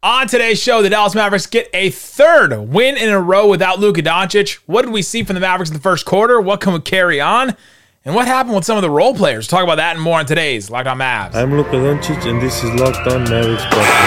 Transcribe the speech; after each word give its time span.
On 0.00 0.28
today's 0.28 0.62
show, 0.62 0.80
the 0.80 0.88
Dallas 0.90 1.16
Mavericks 1.16 1.46
get 1.46 1.68
a 1.74 1.90
third 1.90 2.56
win 2.70 2.96
in 2.96 3.08
a 3.08 3.20
row 3.20 3.48
without 3.48 3.80
Luka 3.80 4.00
Doncic. 4.00 4.60
What 4.66 4.82
did 4.82 4.92
we 4.92 5.02
see 5.02 5.24
from 5.24 5.34
the 5.34 5.40
Mavericks 5.40 5.70
in 5.70 5.74
the 5.74 5.82
first 5.82 6.06
quarter? 6.06 6.40
What 6.40 6.60
can 6.60 6.72
we 6.72 6.78
carry 6.78 7.20
on? 7.20 7.56
And 8.04 8.14
what 8.14 8.28
happened 8.28 8.54
with 8.54 8.64
some 8.64 8.76
of 8.78 8.82
the 8.82 8.90
role 8.90 9.12
players? 9.12 9.48
Talk 9.48 9.64
about 9.64 9.74
that 9.78 9.96
and 9.96 10.02
more 10.04 10.20
on 10.20 10.26
today's 10.26 10.70
Locked 10.70 10.86
On 10.86 10.98
Mavs. 10.98 11.34
I'm 11.34 11.52
Luka 11.52 11.72
Doncic, 11.72 12.30
and 12.30 12.40
this 12.40 12.62
is 12.62 12.72
Locked 12.74 13.08
On 13.08 13.24
Mavericks 13.24 13.64
podcast. 13.64 13.98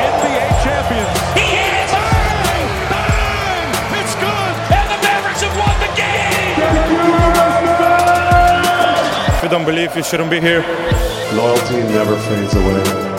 NBA 0.00 0.48
champions. 0.64 1.18
He 1.36 1.44
hits! 1.44 1.92
Bang! 1.92 2.88
Bang! 2.88 3.68
It's 4.00 4.14
good! 4.16 4.54
And 4.80 4.88
the 4.88 4.98
Mavericks 5.04 5.42
have 5.44 5.56
won 5.60 5.76
the 5.84 5.92
game! 5.92 6.56
If 9.36 9.42
you 9.42 9.48
don't 9.50 9.66
believe, 9.66 9.94
you 9.94 10.02
shouldn't 10.02 10.30
be 10.30 10.40
here. 10.40 10.62
Loyalty 11.34 11.82
never 11.92 12.16
fades 12.16 12.54
away. 12.54 13.13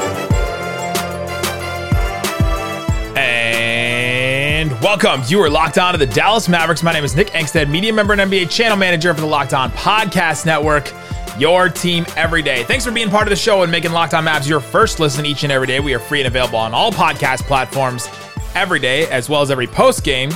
Welcome. 4.82 5.22
You 5.28 5.42
are 5.42 5.50
locked 5.50 5.78
on 5.78 5.94
to 5.94 5.98
the 5.98 6.06
Dallas 6.06 6.48
Mavericks. 6.50 6.84
My 6.84 6.92
name 6.92 7.04
is 7.04 7.16
Nick 7.16 7.30
Angstadt, 7.30 7.70
media 7.70 7.92
member 7.94 8.14
and 8.14 8.22
NBA 8.22 8.50
channel 8.50 8.78
manager 8.78 9.14
for 9.14 9.22
the 9.22 9.28
Locked 9.28 9.54
On 9.54 9.72
Podcast 9.72 10.46
Network. 10.46 10.92
Your 11.40 11.70
team 11.70 12.06
every 12.16 12.42
day. 12.42 12.64
Thanks 12.64 12.86
for 12.86 12.92
being 12.92 13.10
part 13.10 13.24
of 13.24 13.30
the 13.30 13.36
show 13.36 13.64
and 13.64 13.72
making 13.72 13.94
Locked 13.94 14.14
On 14.14 14.24
Mavs 14.24 14.48
your 14.48 14.60
first 14.60 15.00
listen 15.00 15.26
each 15.26 15.44
and 15.44 15.52
every 15.52 15.66
day. 15.66 15.80
We 15.80 15.94
are 15.96 16.00
free 16.00 16.20
and 16.20 16.28
available 16.28 16.60
on 16.60 16.74
all 16.74 16.92
podcast 16.92 17.44
platforms 17.44 18.08
every 18.54 18.80
day, 18.80 19.08
as 19.08 19.30
well 19.30 19.42
as 19.42 19.50
every 19.50 19.66
post 19.66 20.04
game. 20.04 20.30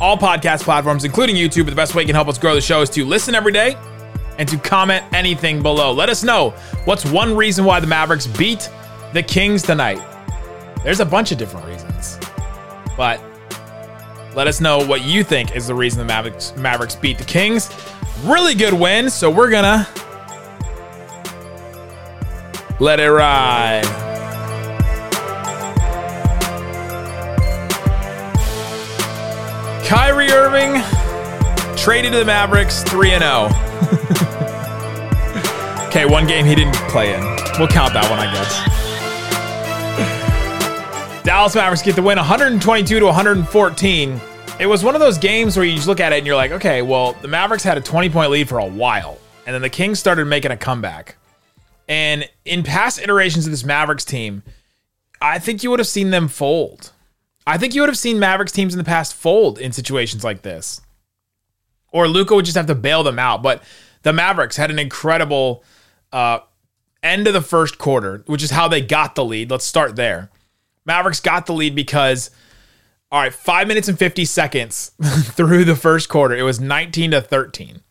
All 0.00 0.16
podcast 0.16 0.62
platforms, 0.62 1.04
including 1.04 1.36
YouTube. 1.36 1.64
But 1.64 1.70
the 1.70 1.76
best 1.76 1.94
way 1.94 2.02
you 2.02 2.06
can 2.06 2.14
help 2.14 2.28
us 2.28 2.38
grow 2.38 2.54
the 2.54 2.60
show 2.60 2.80
is 2.82 2.90
to 2.90 3.04
listen 3.04 3.34
every 3.34 3.52
day 3.52 3.76
and 4.38 4.48
to 4.48 4.58
comment 4.58 5.04
anything 5.12 5.62
below. 5.62 5.92
Let 5.92 6.08
us 6.08 6.24
know 6.24 6.50
what's 6.86 7.04
one 7.04 7.36
reason 7.36 7.64
why 7.64 7.80
the 7.80 7.86
Mavericks 7.86 8.26
beat 8.26 8.68
the 9.12 9.22
Kings 9.22 9.62
tonight. 9.62 10.00
There's 10.82 11.00
a 11.00 11.06
bunch 11.06 11.30
of 11.30 11.38
different 11.38 11.66
reasons, 11.66 12.18
but 12.96 13.20
let 14.36 14.46
us 14.46 14.60
know 14.60 14.86
what 14.86 15.02
you 15.02 15.24
think 15.24 15.56
is 15.56 15.66
the 15.66 15.74
reason 15.74 15.98
the 15.98 16.04
Mavericks, 16.04 16.54
Mavericks 16.56 16.94
beat 16.94 17.16
the 17.16 17.24
Kings. 17.24 17.70
Really 18.22 18.54
good 18.54 18.74
win, 18.74 19.08
so 19.08 19.30
we're 19.30 19.48
gonna 19.48 19.88
let 22.78 23.00
it 23.00 23.10
ride. 23.10 23.86
Kyrie 29.86 30.30
Irving 30.30 30.82
traded 31.74 32.12
to 32.12 32.18
the 32.18 32.24
Mavericks 32.26 32.82
3 32.82 33.08
0. 33.08 33.18
okay, 35.86 36.04
one 36.04 36.26
game 36.26 36.44
he 36.44 36.54
didn't 36.54 36.76
play 36.90 37.14
in. 37.14 37.22
We'll 37.58 37.68
count 37.68 37.94
that 37.94 38.06
one, 38.10 38.18
I 38.18 38.30
guess. 38.30 38.85
Dallas 41.26 41.56
Mavericks 41.56 41.82
get 41.82 41.96
the 41.96 42.02
win 42.02 42.18
122 42.18 43.00
to 43.00 43.04
114. 43.04 44.20
It 44.60 44.66
was 44.66 44.84
one 44.84 44.94
of 44.94 45.00
those 45.00 45.18
games 45.18 45.56
where 45.56 45.66
you 45.66 45.74
just 45.74 45.88
look 45.88 45.98
at 45.98 46.12
it 46.12 46.18
and 46.18 46.26
you're 46.26 46.36
like, 46.36 46.52
okay, 46.52 46.82
well, 46.82 47.14
the 47.14 47.26
Mavericks 47.26 47.64
had 47.64 47.76
a 47.76 47.80
20 47.80 48.10
point 48.10 48.30
lead 48.30 48.48
for 48.48 48.58
a 48.58 48.64
while, 48.64 49.18
and 49.44 49.52
then 49.52 49.60
the 49.60 49.68
Kings 49.68 49.98
started 49.98 50.26
making 50.26 50.52
a 50.52 50.56
comeback. 50.56 51.16
And 51.88 52.30
in 52.44 52.62
past 52.62 53.00
iterations 53.00 53.44
of 53.44 53.50
this 53.50 53.64
Mavericks 53.64 54.04
team, 54.04 54.44
I 55.20 55.40
think 55.40 55.64
you 55.64 55.70
would 55.70 55.80
have 55.80 55.88
seen 55.88 56.10
them 56.10 56.28
fold. 56.28 56.92
I 57.44 57.58
think 57.58 57.74
you 57.74 57.82
would 57.82 57.90
have 57.90 57.98
seen 57.98 58.20
Mavericks 58.20 58.52
teams 58.52 58.72
in 58.72 58.78
the 58.78 58.84
past 58.84 59.12
fold 59.12 59.58
in 59.58 59.72
situations 59.72 60.22
like 60.22 60.42
this. 60.42 60.80
Or 61.90 62.06
Luka 62.06 62.36
would 62.36 62.44
just 62.44 62.56
have 62.56 62.66
to 62.66 62.74
bail 62.76 63.02
them 63.02 63.18
out. 63.18 63.42
But 63.42 63.64
the 64.02 64.12
Mavericks 64.12 64.56
had 64.56 64.70
an 64.70 64.78
incredible 64.78 65.64
uh, 66.12 66.38
end 67.02 67.26
of 67.26 67.32
the 67.32 67.42
first 67.42 67.78
quarter, 67.78 68.22
which 68.26 68.44
is 68.44 68.52
how 68.52 68.68
they 68.68 68.80
got 68.80 69.16
the 69.16 69.24
lead. 69.24 69.50
Let's 69.50 69.64
start 69.64 69.96
there. 69.96 70.30
Mavericks 70.86 71.20
got 71.20 71.46
the 71.46 71.52
lead 71.52 71.74
because, 71.74 72.30
all 73.10 73.20
right, 73.20 73.34
five 73.34 73.68
minutes 73.68 73.88
and 73.88 73.98
50 73.98 74.24
seconds 74.24 74.92
through 75.02 75.64
the 75.64 75.76
first 75.76 76.08
quarter, 76.08 76.34
it 76.34 76.42
was 76.42 76.60
19 76.60 77.10
to 77.10 77.20
13. 77.20 77.82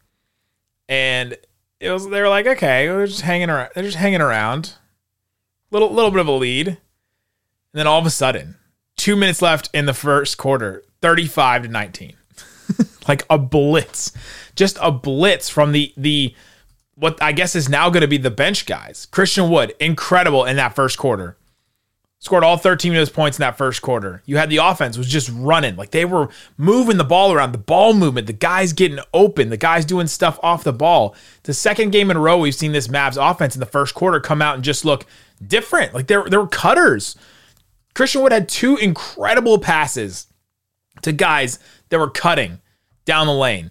And 0.87 1.37
it 1.79 1.91
was 1.91 2.09
they 2.09 2.21
were 2.21 2.29
like, 2.29 2.47
okay, 2.47 2.87
they're 2.87 3.07
just 3.07 3.21
hanging 3.21 3.49
around. 3.49 3.69
They're 3.75 3.83
just 3.83 3.97
hanging 3.97 4.21
around. 4.21 4.73
Little 5.71 5.91
little 5.91 6.11
bit 6.11 6.21
of 6.21 6.27
a 6.27 6.31
lead. 6.31 6.67
And 6.67 6.77
then 7.73 7.87
all 7.87 7.99
of 7.99 8.05
a 8.05 8.11
sudden, 8.11 8.55
two 8.95 9.15
minutes 9.15 9.41
left 9.41 9.69
in 9.73 9.85
the 9.85 9.93
first 9.93 10.37
quarter, 10.37 10.83
35 11.01 11.63
to 11.63 11.67
19. 11.67 12.13
like 13.07 13.25
a 13.29 13.37
blitz. 13.37 14.11
Just 14.55 14.77
a 14.81 14.91
blitz 14.91 15.49
from 15.49 15.71
the 15.71 15.93
the 15.97 16.33
what 16.95 17.21
I 17.21 17.33
guess 17.33 17.55
is 17.55 17.67
now 17.67 17.89
going 17.89 18.01
to 18.01 18.07
be 18.07 18.17
the 18.17 18.31
bench 18.31 18.65
guys. 18.65 19.05
Christian 19.07 19.49
Wood, 19.49 19.73
incredible 19.79 20.45
in 20.45 20.55
that 20.55 20.75
first 20.75 20.97
quarter. 20.97 21.37
Scored 22.25 22.43
all 22.43 22.57
13 22.57 22.91
of 22.91 22.95
those 22.95 23.11
points 23.11 23.37
in 23.37 23.43
that 23.43 23.55
first 23.55 23.83
quarter. 23.83 24.23
You 24.25 24.37
had 24.37 24.49
the 24.49 24.57
offense 24.57 24.97
was 24.97 25.07
just 25.07 25.29
running. 25.31 25.75
Like 25.75 25.91
they 25.91 26.05
were 26.05 26.29
moving 26.57 26.97
the 26.97 27.03
ball 27.03 27.31
around, 27.31 27.51
the 27.51 27.59
ball 27.59 27.93
movement, 27.93 28.25
the 28.25 28.33
guys 28.33 28.73
getting 28.73 28.97
open, 29.13 29.51
the 29.51 29.57
guys 29.57 29.85
doing 29.85 30.07
stuff 30.07 30.39
off 30.41 30.63
the 30.63 30.73
ball. 30.73 31.15
The 31.43 31.53
second 31.53 31.91
game 31.91 32.09
in 32.09 32.17
a 32.17 32.19
row 32.19 32.39
we've 32.39 32.55
seen 32.55 32.71
this 32.71 32.87
Mavs 32.87 33.15
offense 33.21 33.55
in 33.55 33.59
the 33.59 33.67
first 33.67 33.93
quarter 33.93 34.19
come 34.19 34.41
out 34.41 34.55
and 34.55 34.63
just 34.63 34.83
look 34.83 35.05
different. 35.45 35.93
Like 35.93 36.07
there, 36.07 36.27
there 36.27 36.41
were 36.41 36.47
cutters. 36.47 37.15
Christian 37.93 38.23
Wood 38.23 38.31
had 38.31 38.49
two 38.49 38.75
incredible 38.77 39.59
passes 39.59 40.25
to 41.03 41.11
guys 41.11 41.59
that 41.89 41.99
were 41.99 42.09
cutting 42.09 42.59
down 43.05 43.27
the 43.27 43.33
lane. 43.33 43.69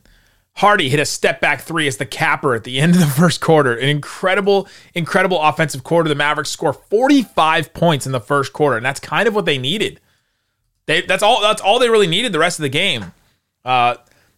Hardy 0.57 0.89
hit 0.89 1.01
a 1.01 1.05
step 1.05 1.41
back 1.41 1.63
three 1.63 1.89
as 1.89 1.97
the 1.97 2.07
capper 2.07 2.55
at 2.55 2.65
the 2.65 2.81
end 2.81 2.95
of 2.95 3.01
the 3.01 3.07
first 3.07 3.41
quarter. 3.41 3.75
An 3.75 3.89
incredible, 3.89 4.69
incredible 4.95 5.43
offensive 5.43 5.83
quarter. 5.83 6.09
The 6.09 6.15
Mavericks 6.15 6.51
score 6.51 6.73
45 6.73 7.75
points 7.75 8.07
in 8.07 8.13
the 8.13 8.21
first 8.21 8.53
quarter, 8.53 8.77
and 8.77 8.87
that's 8.87 9.01
kind 9.01 9.27
of 9.27 9.35
what 9.35 9.47
they 9.47 9.59
needed. 9.59 10.01
They, 10.87 11.01
that's 11.01 11.23
all. 11.23 11.41
That's 11.41 11.63
all 11.63 11.79
they 11.79 11.89
really 11.89 12.07
needed 12.07 12.33
the 12.33 12.39
rest 12.39 12.59
of 12.59 12.63
the 12.63 12.69
game. 12.69 13.13
Uh, 13.65 13.97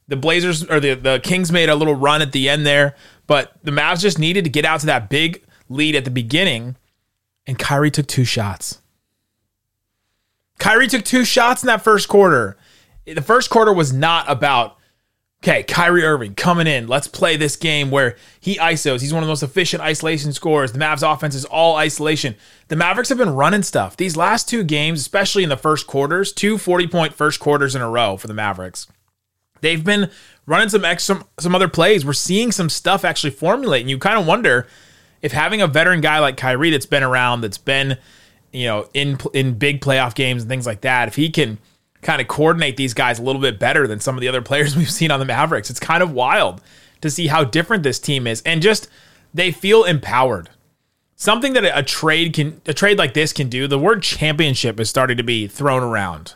the 0.08 0.16
Blazers 0.16 0.64
or 0.64 0.80
the 0.80 0.94
the 0.94 1.20
Kings 1.22 1.50
made 1.50 1.68
a 1.68 1.74
little 1.74 1.94
run 1.94 2.22
at 2.22 2.32
the 2.32 2.48
end 2.48 2.64
there, 2.64 2.94
but 3.26 3.52
the 3.62 3.72
Mavs 3.72 4.00
just 4.00 4.18
needed 4.18 4.44
to 4.44 4.50
get 4.50 4.64
out 4.64 4.80
to 4.80 4.86
that 4.86 5.10
big 5.10 5.42
lead 5.68 5.96
at 5.96 6.04
the 6.04 6.10
beginning, 6.10 6.76
and 7.46 7.58
Kyrie 7.58 7.90
took 7.90 8.06
two 8.06 8.24
shots. 8.24 8.80
Kyrie 10.58 10.86
took 10.86 11.04
two 11.04 11.24
shots 11.24 11.62
in 11.62 11.66
that 11.66 11.82
first 11.82 12.08
quarter. 12.08 12.56
The 13.04 13.22
first 13.22 13.50
quarter 13.50 13.72
was 13.72 13.92
not 13.92 14.24
about 14.30 14.75
okay, 15.46 15.62
Kyrie 15.62 16.02
Irving 16.04 16.34
coming 16.34 16.66
in. 16.66 16.88
Let's 16.88 17.06
play 17.06 17.36
this 17.36 17.56
game 17.56 17.90
where 17.90 18.16
he 18.40 18.56
ISOs. 18.56 19.00
He's 19.00 19.12
one 19.12 19.22
of 19.22 19.26
the 19.26 19.30
most 19.30 19.44
efficient 19.44 19.82
isolation 19.82 20.32
scorers. 20.32 20.72
The 20.72 20.78
Mavs 20.78 21.08
offense 21.08 21.34
is 21.34 21.44
all 21.44 21.76
isolation. 21.76 22.34
The 22.68 22.76
Mavericks 22.76 23.10
have 23.10 23.18
been 23.18 23.34
running 23.34 23.62
stuff. 23.62 23.96
These 23.96 24.16
last 24.16 24.48
two 24.48 24.64
games, 24.64 25.00
especially 25.00 25.44
in 25.44 25.48
the 25.48 25.56
first 25.56 25.86
quarters, 25.86 26.32
two 26.32 26.58
40 26.58 26.88
point 26.88 27.14
first 27.14 27.38
quarters 27.38 27.76
in 27.76 27.82
a 27.82 27.88
row 27.88 28.16
for 28.16 28.26
the 28.26 28.34
Mavericks. 28.34 28.88
They've 29.60 29.82
been 29.82 30.10
running 30.46 30.68
some 30.68 31.24
some 31.38 31.54
other 31.54 31.68
plays. 31.68 32.04
We're 32.04 32.12
seeing 32.12 32.50
some 32.50 32.68
stuff 32.68 33.04
actually 33.04 33.30
formulate, 33.30 33.82
and 33.82 33.90
you 33.90 33.98
kind 33.98 34.18
of 34.18 34.26
wonder 34.26 34.66
if 35.22 35.32
having 35.32 35.62
a 35.62 35.66
veteran 35.66 36.00
guy 36.00 36.18
like 36.18 36.36
Kyrie 36.36 36.70
that's 36.70 36.86
been 36.86 37.02
around, 37.02 37.40
that's 37.42 37.58
been 37.58 37.98
you 38.52 38.66
know 38.66 38.88
in 38.94 39.18
in 39.32 39.54
big 39.54 39.80
playoff 39.80 40.14
games 40.14 40.42
and 40.42 40.48
things 40.48 40.66
like 40.66 40.80
that, 40.82 41.08
if 41.08 41.14
he 41.14 41.30
can 41.30 41.58
kind 42.06 42.22
of 42.22 42.28
coordinate 42.28 42.76
these 42.76 42.94
guys 42.94 43.18
a 43.18 43.22
little 43.22 43.42
bit 43.42 43.58
better 43.58 43.88
than 43.88 43.98
some 43.98 44.14
of 44.14 44.20
the 44.20 44.28
other 44.28 44.40
players 44.40 44.76
we've 44.76 44.90
seen 44.90 45.10
on 45.10 45.18
the 45.18 45.26
Mavericks. 45.26 45.68
It's 45.68 45.80
kind 45.80 46.02
of 46.02 46.12
wild 46.12 46.62
to 47.00 47.10
see 47.10 47.26
how 47.26 47.44
different 47.44 47.82
this 47.82 47.98
team 47.98 48.26
is 48.26 48.42
and 48.46 48.62
just 48.62 48.88
they 49.34 49.50
feel 49.50 49.84
empowered. 49.84 50.48
Something 51.16 51.54
that 51.54 51.64
a 51.64 51.82
trade 51.82 52.34
can 52.34 52.60
a 52.66 52.74
trade 52.74 52.98
like 52.98 53.14
this 53.14 53.32
can 53.32 53.48
do. 53.48 53.66
The 53.66 53.78
word 53.78 54.02
championship 54.02 54.78
is 54.78 54.88
starting 54.88 55.16
to 55.16 55.22
be 55.22 55.48
thrown 55.48 55.82
around. 55.82 56.34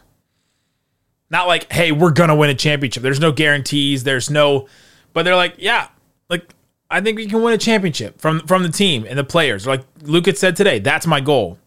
Not 1.29 1.47
like, 1.47 1.71
"Hey, 1.71 1.93
we're 1.93 2.11
going 2.13 2.31
to 2.31 2.35
win 2.35 2.49
a 2.49 2.55
championship." 2.55 3.03
There's 3.03 3.21
no 3.21 3.31
guarantees, 3.31 4.05
there's 4.05 4.31
no 4.31 4.67
but 5.13 5.25
they're 5.25 5.37
like, 5.37 5.55
"Yeah, 5.59 5.89
like 6.31 6.55
I 6.91 7.03
think 7.03 7.19
we 7.19 7.27
can 7.27 7.43
win 7.43 7.53
a 7.53 7.59
championship 7.59 8.19
from 8.21 8.41
from 8.47 8.63
the 8.63 8.71
team 8.71 9.07
and 9.07 9.19
the 9.19 9.25
players." 9.25 9.67
Like 9.67 9.85
Luke 10.03 10.25
had 10.25 10.39
said 10.39 10.57
today, 10.57 10.79
that's 10.79 11.07
my 11.07 11.21
goal. 11.21 11.59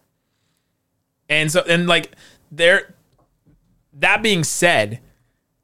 And 1.28 1.52
so 1.52 1.62
and 1.68 1.86
like 1.86 2.10
they're 2.50 2.93
that 3.98 4.22
being 4.22 4.44
said, 4.44 5.00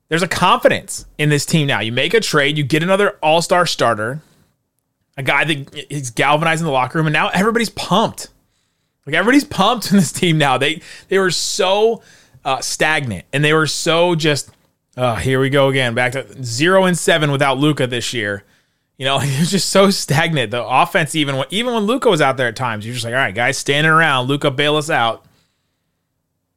there's 0.08 0.22
a 0.22 0.28
confidence 0.28 1.06
in 1.18 1.28
this 1.28 1.46
team 1.46 1.66
now. 1.66 1.80
You 1.80 1.92
make 1.92 2.14
a 2.14 2.20
trade, 2.20 2.58
you 2.58 2.64
get 2.64 2.82
another 2.82 3.16
all 3.22 3.42
star 3.42 3.66
starter, 3.66 4.20
a 5.16 5.22
guy 5.22 5.44
that 5.44 5.86
is 5.90 6.10
galvanizing 6.10 6.64
the 6.64 6.72
locker 6.72 6.98
room, 6.98 7.06
and 7.06 7.12
now 7.12 7.28
everybody's 7.28 7.70
pumped. 7.70 8.28
Like 9.06 9.14
everybody's 9.14 9.44
pumped 9.44 9.90
in 9.90 9.96
this 9.96 10.12
team 10.12 10.38
now. 10.38 10.58
They 10.58 10.82
they 11.08 11.18
were 11.18 11.30
so 11.30 12.02
uh, 12.44 12.60
stagnant 12.60 13.24
and 13.32 13.44
they 13.44 13.52
were 13.52 13.66
so 13.66 14.14
just. 14.14 14.50
Uh, 14.96 15.14
here 15.14 15.40
we 15.40 15.48
go 15.48 15.68
again, 15.68 15.94
back 15.94 16.12
to 16.12 16.42
zero 16.42 16.84
and 16.84 16.98
seven 16.98 17.30
without 17.30 17.56
Luka 17.56 17.86
this 17.86 18.12
year. 18.12 18.44
You 18.98 19.06
know, 19.06 19.18
it 19.22 19.38
was 19.38 19.50
just 19.50 19.70
so 19.70 19.90
stagnant. 19.90 20.50
The 20.50 20.64
offense, 20.64 21.14
even 21.14 21.36
when 21.36 21.46
even 21.50 21.72
when 21.72 21.84
Luka 21.84 22.10
was 22.10 22.20
out 22.20 22.36
there 22.36 22.48
at 22.48 22.56
times, 22.56 22.84
you're 22.84 22.92
just 22.92 23.04
like, 23.04 23.14
all 23.14 23.20
right, 23.20 23.34
guys, 23.34 23.56
standing 23.56 23.90
around. 23.90 24.26
Luka 24.26 24.50
bail 24.50 24.76
us 24.76 24.90
out. 24.90 25.24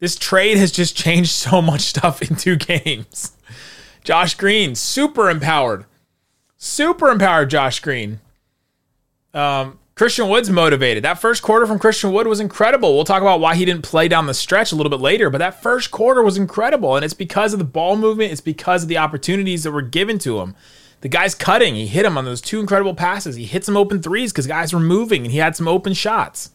This 0.04 0.18
trade 0.18 0.58
has 0.58 0.74
just 0.74 0.98
changed 0.98 1.32
so 1.32 1.62
much 1.62 1.80
stuff 1.80 2.22
in 2.22 2.36
two 2.36 2.58
games. 2.58 3.38
Josh 4.04 4.36
Green, 4.36 4.76
super 4.76 5.30
empowered. 5.30 5.86
Super 6.58 7.08
empowered 7.08 7.50
Josh 7.50 7.80
Green. 7.80 8.20
Um, 9.34 9.80
Christian 9.96 10.28
Wood's 10.28 10.50
motivated. 10.50 11.06
That 11.06 11.20
first 11.20 11.42
quarter 11.42 11.66
from 11.66 11.80
Christian 11.80 12.12
Wood 12.12 12.28
was 12.28 12.42
incredible. 12.42 12.94
We'll 12.94 13.06
talk 13.06 13.22
about 13.22 13.40
why 13.40 13.56
he 13.56 13.64
didn't 13.64 13.84
play 13.84 14.10
down 14.10 14.26
the 14.26 14.34
stretch 14.34 14.74
a 14.74 14.76
little 14.76 14.90
bit 14.90 15.00
later, 15.00 15.30
but 15.30 15.38
that 15.38 15.64
first 15.64 15.90
quarter 15.90 16.22
was 16.22 16.36
incredible. 16.36 16.98
And 16.98 17.06
it's 17.06 17.14
because 17.14 17.54
of 17.54 17.60
the 17.60 17.64
ball 17.64 17.96
movement, 17.96 18.34
it's 18.34 18.42
because 18.42 18.84
of 18.84 18.90
the 18.90 18.98
opportunities 18.98 19.64
that 19.64 19.72
were 19.72 19.82
given 19.82 20.20
to 20.20 20.42
him. 20.42 20.54
The 21.00 21.08
guy's 21.08 21.34
cutting. 21.34 21.76
He 21.76 21.88
hit 21.88 22.06
him 22.06 22.18
on 22.18 22.26
those 22.26 22.42
two 22.42 22.60
incredible 22.60 22.94
passes. 22.94 23.38
He 23.38 23.46
hit 23.46 23.64
some 23.64 23.78
open 23.78 24.02
threes 24.02 24.34
because 24.34 24.48
guys 24.48 24.74
were 24.74 24.82
moving 24.82 25.24
and 25.24 25.32
he 25.32 25.38
had 25.38 25.56
some 25.56 25.70
open 25.70 25.94
shots. 25.94 26.50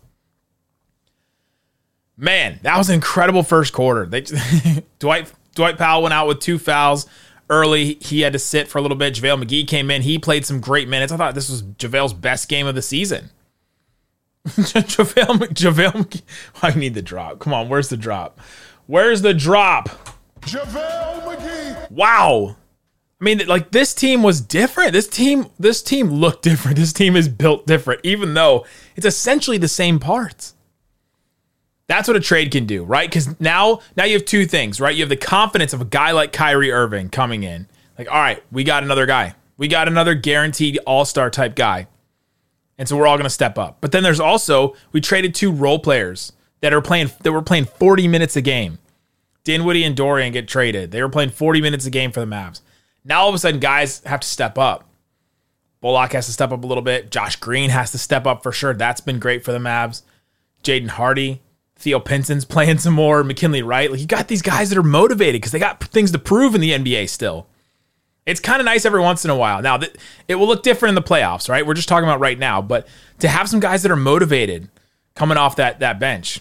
Man, 2.20 2.58
that 2.62 2.76
was 2.76 2.88
an 2.88 2.96
incredible 2.96 3.44
first 3.44 3.72
quarter. 3.72 4.04
They, 4.04 4.22
Dwight 4.98 5.32
Dwight 5.54 5.78
Powell 5.78 6.02
went 6.02 6.12
out 6.12 6.26
with 6.26 6.40
two 6.40 6.58
fouls 6.58 7.06
early. 7.48 7.94
He 8.00 8.22
had 8.22 8.32
to 8.32 8.40
sit 8.40 8.66
for 8.66 8.78
a 8.78 8.82
little 8.82 8.96
bit. 8.96 9.14
JaVale 9.14 9.44
McGee 9.44 9.66
came 9.68 9.88
in. 9.90 10.02
He 10.02 10.18
played 10.18 10.44
some 10.44 10.60
great 10.60 10.88
minutes. 10.88 11.12
I 11.12 11.16
thought 11.16 11.36
this 11.36 11.48
was 11.48 11.62
JaVale's 11.62 12.12
best 12.12 12.48
game 12.48 12.66
of 12.66 12.74
the 12.74 12.82
season. 12.82 13.30
JaVale, 14.48 15.48
JaVale 15.50 15.92
McGee. 15.92 16.22
I 16.62 16.76
need 16.76 16.94
the 16.94 17.02
drop. 17.02 17.38
Come 17.38 17.54
on, 17.54 17.68
where's 17.68 17.88
the 17.88 17.96
drop? 17.96 18.40
Where's 18.86 19.22
the 19.22 19.34
drop? 19.34 19.88
JaVale 20.40 21.22
McGee. 21.22 21.90
Wow. 21.92 22.56
I 23.20 23.24
mean, 23.24 23.46
like 23.46 23.70
this 23.70 23.94
team 23.94 24.24
was 24.24 24.40
different. 24.40 24.92
This 24.92 25.08
team, 25.08 25.46
this 25.58 25.82
team 25.82 26.10
looked 26.10 26.42
different. 26.42 26.76
This 26.76 26.92
team 26.92 27.14
is 27.14 27.28
built 27.28 27.66
different, 27.66 28.00
even 28.04 28.34
though 28.34 28.64
it's 28.96 29.06
essentially 29.06 29.58
the 29.58 29.68
same 29.68 30.00
parts. 30.00 30.54
That's 31.88 32.06
what 32.06 32.16
a 32.16 32.20
trade 32.20 32.52
can 32.52 32.66
do, 32.66 32.84
right? 32.84 33.08
Because 33.08 33.40
now, 33.40 33.80
now 33.96 34.04
you 34.04 34.12
have 34.14 34.26
two 34.26 34.46
things, 34.46 34.80
right? 34.80 34.94
You 34.94 35.02
have 35.02 35.08
the 35.08 35.16
confidence 35.16 35.72
of 35.72 35.80
a 35.80 35.86
guy 35.86 36.12
like 36.12 36.32
Kyrie 36.32 36.70
Irving 36.70 37.08
coming 37.08 37.42
in, 37.42 37.66
like, 37.98 38.10
all 38.10 38.18
right, 38.18 38.42
we 38.52 38.62
got 38.62 38.84
another 38.84 39.06
guy, 39.06 39.34
we 39.56 39.68
got 39.68 39.88
another 39.88 40.14
guaranteed 40.14 40.78
All 40.86 41.04
Star 41.04 41.30
type 41.30 41.56
guy, 41.56 41.88
and 42.76 42.86
so 42.86 42.96
we're 42.96 43.06
all 43.06 43.16
going 43.16 43.24
to 43.24 43.30
step 43.30 43.58
up. 43.58 43.78
But 43.80 43.92
then 43.92 44.02
there's 44.02 44.20
also 44.20 44.76
we 44.92 45.00
traded 45.00 45.34
two 45.34 45.50
role 45.50 45.78
players 45.78 46.32
that 46.60 46.72
are 46.72 46.82
playing 46.82 47.10
that 47.22 47.32
were 47.32 47.42
playing 47.42 47.64
40 47.64 48.06
minutes 48.06 48.36
a 48.36 48.42
game. 48.42 48.78
Dinwiddie 49.44 49.84
and 49.84 49.96
Dorian 49.96 50.32
get 50.32 50.46
traded. 50.46 50.90
They 50.90 51.02
were 51.02 51.08
playing 51.08 51.30
40 51.30 51.62
minutes 51.62 51.86
a 51.86 51.90
game 51.90 52.12
for 52.12 52.20
the 52.20 52.26
Mavs. 52.26 52.60
Now 53.02 53.22
all 53.22 53.30
of 53.30 53.34
a 53.34 53.38
sudden, 53.38 53.60
guys 53.60 54.02
have 54.04 54.20
to 54.20 54.28
step 54.28 54.58
up. 54.58 54.84
Bullock 55.80 56.12
has 56.12 56.26
to 56.26 56.32
step 56.32 56.52
up 56.52 56.62
a 56.62 56.66
little 56.66 56.82
bit. 56.82 57.10
Josh 57.10 57.36
Green 57.36 57.70
has 57.70 57.92
to 57.92 57.98
step 57.98 58.26
up 58.26 58.42
for 58.42 58.52
sure. 58.52 58.74
That's 58.74 59.00
been 59.00 59.18
great 59.18 59.44
for 59.44 59.52
the 59.52 59.58
Mavs. 59.58 60.02
Jaden 60.62 60.88
Hardy, 60.88 61.40
Theo 61.78 62.00
Pinson's 62.00 62.44
playing 62.46 62.78
some 62.78 62.94
more. 62.94 63.24
McKinley 63.24 63.62
Wright. 63.62 63.90
Like 63.90 64.00
you 64.00 64.06
got 64.06 64.28
these 64.28 64.42
guys 64.42 64.68
that 64.70 64.78
are 64.78 64.82
motivated 64.82 65.40
because 65.40 65.52
they 65.52 65.58
got 65.58 65.82
things 65.84 66.10
to 66.12 66.18
prove 66.18 66.54
in 66.54 66.60
the 66.60 66.72
NBA 66.72 67.08
still. 67.08 67.46
It's 68.26 68.40
kind 68.40 68.60
of 68.60 68.66
nice 68.66 68.84
every 68.84 69.00
once 69.00 69.24
in 69.24 69.30
a 69.30 69.36
while. 69.36 69.62
Now 69.62 69.78
that 69.78 69.96
it 70.28 70.34
will 70.34 70.46
look 70.46 70.62
different 70.62 70.90
in 70.90 70.94
the 70.94 71.08
playoffs, 71.08 71.48
right? 71.48 71.66
We're 71.66 71.74
just 71.74 71.88
talking 71.88 72.06
about 72.06 72.20
right 72.20 72.38
now, 72.38 72.60
but 72.60 72.86
to 73.20 73.28
have 73.28 73.48
some 73.48 73.60
guys 73.60 73.82
that 73.82 73.90
are 73.90 73.96
motivated 73.96 74.68
coming 75.14 75.38
off 75.38 75.56
that 75.56 75.80
that 75.80 75.98
bench. 75.98 76.40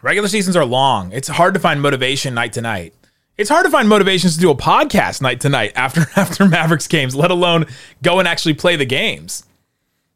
Regular 0.00 0.28
seasons 0.28 0.54
are 0.54 0.64
long. 0.64 1.10
It's 1.10 1.26
hard 1.26 1.54
to 1.54 1.60
find 1.60 1.82
motivation 1.82 2.34
night 2.34 2.52
to 2.52 2.60
night. 2.60 2.94
It's 3.36 3.50
hard 3.50 3.66
to 3.66 3.70
find 3.70 3.88
motivations 3.88 4.34
to 4.34 4.40
do 4.40 4.50
a 4.50 4.56
podcast 4.56 5.20
night 5.20 5.40
to 5.40 5.48
night 5.48 5.72
after 5.76 6.06
after 6.14 6.46
Mavericks 6.46 6.86
games, 6.86 7.16
let 7.16 7.30
alone 7.32 7.66
go 8.02 8.18
and 8.20 8.28
actually 8.28 8.54
play 8.54 8.76
the 8.76 8.86
games. 8.86 9.44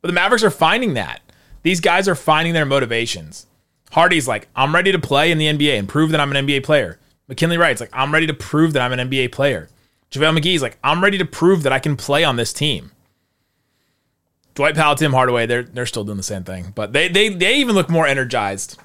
But 0.01 0.09
the 0.09 0.15
Mavericks 0.15 0.45
are 0.45 0.51
finding 0.51 0.95
that. 0.95 1.21
These 1.63 1.81
guys 1.81 2.09
are 2.09 2.15
finding 2.15 2.55
their 2.55 2.65
motivations. 2.65 3.47
Hardy's 3.93 4.27
like, 4.27 4.49
I'm 4.57 4.75
ready 4.75 4.91
to 4.91 4.99
play 4.99 5.31
in 5.31 5.39
the 5.39 5.47
NBA 5.47 5.79
and 5.79 5.89
prove 5.89 6.11
that 6.11 6.21
I'm 6.21 6.35
an 6.35 6.47
NBA 6.47 6.65
player. 6.65 6.99
McKinley 7.29 7.59
Wright's 7.59 7.81
like, 7.81 7.91
I'm 7.93 8.13
ready 8.13 8.27
to 8.27 8.35
prove 8.35 8.73
that 8.73 8.83
I'm 8.83 8.99
an 8.99 9.11
NBA 9.11 9.33
player. 9.33 9.69
JaVale 10.11 10.39
McGee's 10.39 10.63
like, 10.63 10.79
I'm 10.83 11.03
ready 11.03 11.19
to 11.19 11.25
prove 11.25 11.63
that 11.63 11.73
I 11.73 11.79
can 11.79 11.97
play 11.97 12.25
on 12.25 12.37
this 12.37 12.53
team. 12.53 12.93
Dwight 14.55 14.75
Powell, 14.75 14.95
Tim 14.95 15.13
Hardaway, 15.13 15.47
they're 15.47 15.63
they're 15.63 15.87
still 15.87 16.05
doing 16.05 16.19
the 16.19 16.23
same 16.23 16.45
thing, 16.45 16.73
but 16.75 16.93
they 16.93 17.09
they 17.09 17.31
they 17.31 17.57
even 17.57 17.75
look 17.75 17.89
more 17.89 18.07
energized. 18.07 18.79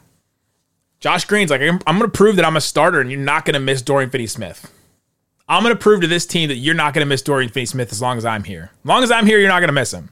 Josh 1.00 1.26
Green's 1.26 1.52
like, 1.52 1.62
I'm, 1.62 1.80
I'm 1.86 2.00
going 2.00 2.10
to 2.10 2.18
prove 2.18 2.38
that 2.38 2.46
I'm 2.46 2.58
a 2.58 2.62
starter 2.62 3.00
and 3.00 3.12
you're 3.12 3.20
not 3.20 3.46
going 3.46 3.54
to 3.54 3.60
miss 3.60 3.82
Dorian 3.82 4.10
Finney-Smith. 4.10 4.74
I'm 5.48 5.62
going 5.62 5.76
to 5.76 5.80
prove 5.80 6.02
to 6.02 6.08
this 6.08 6.26
team 6.26 6.50
that 6.50 6.56
you're 6.56 6.74
not 6.74 6.94
going 6.94 7.06
to 7.06 7.10
miss 7.10 7.22
Dorian 7.22 7.52
Finney-Smith 7.52 7.92
as 7.92 8.02
long 8.02 8.18
as 8.18 8.26
I'm 8.26 8.44
here. 8.44 8.72
As 8.84 8.86
long 8.86 9.04
as 9.04 9.12
I'm 9.12 9.26
here, 9.28 9.38
you're 9.38 9.48
not 9.48 9.60
going 9.60 9.68
to 9.68 9.74
miss 9.74 9.94
him. 9.94 10.10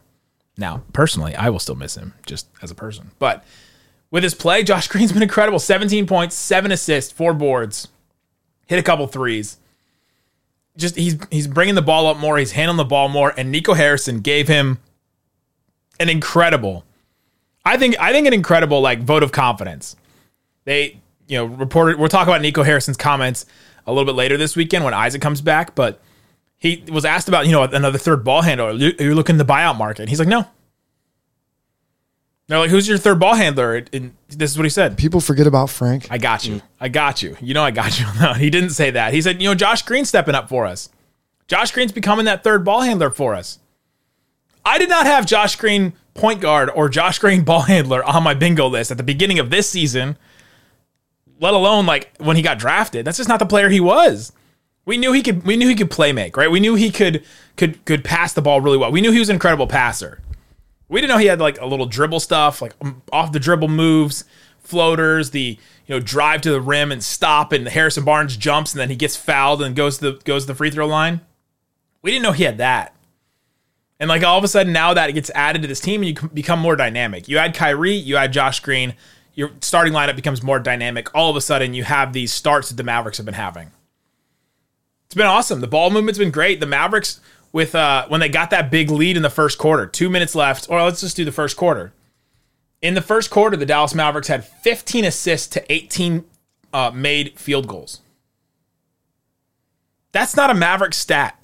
Now, 0.57 0.83
personally, 0.93 1.35
I 1.35 1.49
will 1.49 1.59
still 1.59 1.75
miss 1.75 1.97
him 1.97 2.13
just 2.25 2.47
as 2.61 2.69
a 2.69 2.75
person. 2.75 3.11
But 3.17 3.43
with 4.11 4.23
his 4.23 4.33
play, 4.33 4.63
Josh 4.63 4.87
Green's 4.87 5.11
been 5.11 5.23
incredible. 5.23 5.59
17 5.59 6.07
points, 6.07 6.35
seven 6.35 6.71
assists, 6.71 7.11
four 7.11 7.33
boards, 7.33 7.87
hit 8.67 8.79
a 8.79 8.83
couple 8.83 9.07
threes. 9.07 9.57
Just 10.77 10.95
he's 10.95 11.17
he's 11.31 11.47
bringing 11.47 11.75
the 11.75 11.81
ball 11.81 12.07
up 12.07 12.17
more. 12.17 12.37
He's 12.37 12.51
handling 12.51 12.77
the 12.77 12.85
ball 12.85 13.07
more. 13.07 13.33
And 13.37 13.49
Nico 13.49 13.73
Harrison 13.73 14.19
gave 14.19 14.47
him 14.47 14.79
an 15.99 16.09
incredible, 16.09 16.85
I 17.63 17.77
think 17.77 17.95
I 17.99 18.11
think 18.11 18.27
an 18.27 18.33
incredible 18.33 18.81
like 18.81 19.01
vote 19.01 19.23
of 19.23 19.31
confidence. 19.31 19.95
They 20.65 20.99
you 21.27 21.37
know 21.37 21.45
reported. 21.45 21.97
We'll 21.97 22.09
talk 22.09 22.27
about 22.27 22.41
Nico 22.41 22.63
Harrison's 22.63 22.97
comments 22.97 23.45
a 23.87 23.93
little 23.93 24.05
bit 24.05 24.15
later 24.15 24.35
this 24.35 24.55
weekend 24.55 24.83
when 24.83 24.93
Isaac 24.93 25.21
comes 25.21 25.41
back, 25.41 25.75
but. 25.75 26.01
He 26.57 26.83
was 26.89 27.03
asked 27.03 27.27
about, 27.27 27.45
you 27.45 27.51
know, 27.51 27.63
another 27.63 27.99
third 27.99 28.23
ball 28.23 28.41
handler. 28.41 28.71
You're 28.71 29.13
looking 29.13 29.33
in 29.33 29.37
the 29.37 29.45
buyout 29.45 29.77
market. 29.77 30.07
He's 30.07 30.19
like, 30.19 30.27
no, 30.27 30.47
they're 32.47 32.59
like, 32.59 32.69
"Who's 32.69 32.87
your 32.87 32.97
third 32.97 33.19
ball 33.19 33.35
handler?" 33.35 33.83
And 33.91 34.13
this 34.29 34.51
is 34.51 34.57
what 34.57 34.63
he 34.63 34.69
said. 34.69 34.97
People 34.97 35.19
forget 35.19 35.47
about 35.47 35.69
Frank. 35.69 36.07
I 36.09 36.17
got 36.17 36.45
you. 36.45 36.61
I 36.79 36.89
got 36.89 37.23
you. 37.23 37.37
You 37.41 37.53
know, 37.53 37.63
I 37.63 37.71
got 37.71 37.99
you. 37.99 38.05
No, 38.19 38.33
he 38.35 38.49
didn't 38.49 38.71
say 38.71 38.91
that. 38.91 39.13
He 39.13 39.21
said, 39.21 39.41
"You 39.41 39.49
know, 39.49 39.55
Josh 39.55 39.81
Green's 39.81 40.09
stepping 40.09 40.35
up 40.35 40.49
for 40.49 40.65
us. 40.65 40.89
Josh 41.47 41.71
Green's 41.71 41.91
becoming 41.91 42.25
that 42.25 42.43
third 42.43 42.63
ball 42.63 42.81
handler 42.81 43.09
for 43.09 43.33
us." 43.33 43.59
I 44.63 44.79
did 44.79 44.89
not 44.89 45.05
have 45.05 45.27
Josh 45.27 45.55
Green 45.55 45.93
point 46.15 46.41
guard 46.41 46.71
or 46.73 46.89
Josh 46.89 47.19
Green 47.19 47.43
ball 47.45 47.61
handler 47.61 48.03
on 48.03 48.23
my 48.23 48.33
bingo 48.33 48.67
list 48.67 48.91
at 48.91 48.97
the 48.97 49.03
beginning 49.03 49.39
of 49.39 49.49
this 49.49 49.69
season. 49.69 50.17
Let 51.39 51.53
alone 51.53 51.85
like 51.85 52.15
when 52.17 52.35
he 52.35 52.41
got 52.41 52.57
drafted. 52.59 53.05
That's 53.05 53.17
just 53.17 53.29
not 53.29 53.39
the 53.39 53.45
player 53.45 53.69
he 53.69 53.81
was. 53.81 54.31
We 54.85 54.97
knew 54.97 55.11
he 55.11 55.21
could. 55.21 55.43
We 55.45 55.57
knew 55.57 55.67
he 55.67 55.75
could 55.75 55.91
play 55.91 56.13
make. 56.13 56.37
Right. 56.37 56.49
We 56.49 56.59
knew 56.59 56.75
he 56.75 56.91
could 56.91 57.25
could 57.57 57.83
could 57.85 58.03
pass 58.03 58.33
the 58.33 58.41
ball 58.41 58.61
really 58.61 58.77
well. 58.77 58.91
We 58.91 59.01
knew 59.01 59.11
he 59.11 59.19
was 59.19 59.29
an 59.29 59.35
incredible 59.35 59.67
passer. 59.67 60.21
We 60.87 61.01
didn't 61.01 61.13
know 61.13 61.17
he 61.17 61.27
had 61.27 61.39
like 61.39 61.59
a 61.59 61.65
little 61.65 61.85
dribble 61.85 62.19
stuff, 62.19 62.61
like 62.61 62.73
um, 62.81 63.01
off 63.11 63.31
the 63.31 63.39
dribble 63.39 63.69
moves, 63.69 64.23
floaters, 64.59 65.31
the 65.31 65.57
you 65.87 65.95
know 65.95 65.99
drive 65.99 66.41
to 66.41 66.51
the 66.51 66.61
rim 66.61 66.91
and 66.91 67.03
stop, 67.03 67.51
and 67.51 67.67
Harrison 67.67 68.05
Barnes 68.05 68.37
jumps 68.37 68.73
and 68.73 68.79
then 68.79 68.89
he 68.89 68.95
gets 68.95 69.15
fouled 69.15 69.61
and 69.61 69.75
goes 69.75 69.97
to 69.97 70.11
the 70.11 70.19
goes 70.23 70.43
to 70.43 70.47
the 70.47 70.55
free 70.55 70.69
throw 70.69 70.87
line. 70.87 71.21
We 72.01 72.11
didn't 72.11 72.23
know 72.23 72.33
he 72.33 72.43
had 72.43 72.59
that. 72.59 72.95
And 73.99 74.09
like 74.09 74.23
all 74.23 74.37
of 74.37 74.43
a 74.43 74.47
sudden 74.47 74.73
now 74.73 74.93
that 74.93 75.09
it 75.09 75.13
gets 75.13 75.31
added 75.33 75.61
to 75.61 75.67
this 75.67 75.79
team 75.79 76.03
and 76.03 76.21
you 76.21 76.29
become 76.29 76.59
more 76.59 76.75
dynamic. 76.75 77.27
You 77.27 77.37
add 77.37 77.55
Kyrie, 77.55 77.95
you 77.95 78.17
add 78.17 78.33
Josh 78.33 78.59
Green, 78.59 78.93
your 79.33 79.51
starting 79.61 79.93
lineup 79.93 80.15
becomes 80.15 80.43
more 80.43 80.59
dynamic. 80.59 81.13
All 81.15 81.29
of 81.29 81.35
a 81.35 81.41
sudden 81.41 81.73
you 81.73 81.83
have 81.83 82.13
these 82.13 82.33
starts 82.33 82.69
that 82.69 82.75
the 82.75 82.83
Mavericks 82.83 83.17
have 83.17 83.25
been 83.25 83.35
having. 83.35 83.71
It's 85.05 85.15
been 85.15 85.25
awesome. 85.25 85.61
The 85.61 85.67
ball 85.67 85.91
movement's 85.91 86.19
been 86.19 86.31
great. 86.31 86.59
The 86.59 86.65
Mavericks 86.65 87.21
with 87.55 87.73
uh, 87.73 88.05
when 88.09 88.19
they 88.19 88.27
got 88.27 88.49
that 88.49 88.69
big 88.69 88.89
lead 88.89 89.15
in 89.15 89.23
the 89.23 89.29
first 89.29 89.57
quarter, 89.57 89.87
two 89.87 90.09
minutes 90.09 90.35
left, 90.35 90.69
or 90.69 90.83
let's 90.83 90.99
just 90.99 91.15
do 91.15 91.23
the 91.23 91.31
first 91.31 91.55
quarter. 91.55 91.93
In 92.81 92.95
the 92.95 93.01
first 93.01 93.31
quarter, 93.31 93.55
the 93.55 93.65
Dallas 93.65 93.95
Mavericks 93.95 94.27
had 94.27 94.43
15 94.43 95.05
assists 95.05 95.47
to 95.47 95.71
18 95.71 96.25
uh, 96.73 96.91
made 96.93 97.39
field 97.39 97.65
goals. 97.65 98.01
That's 100.11 100.35
not 100.35 100.49
a 100.49 100.53
Maverick 100.53 100.93
stat. 100.93 101.41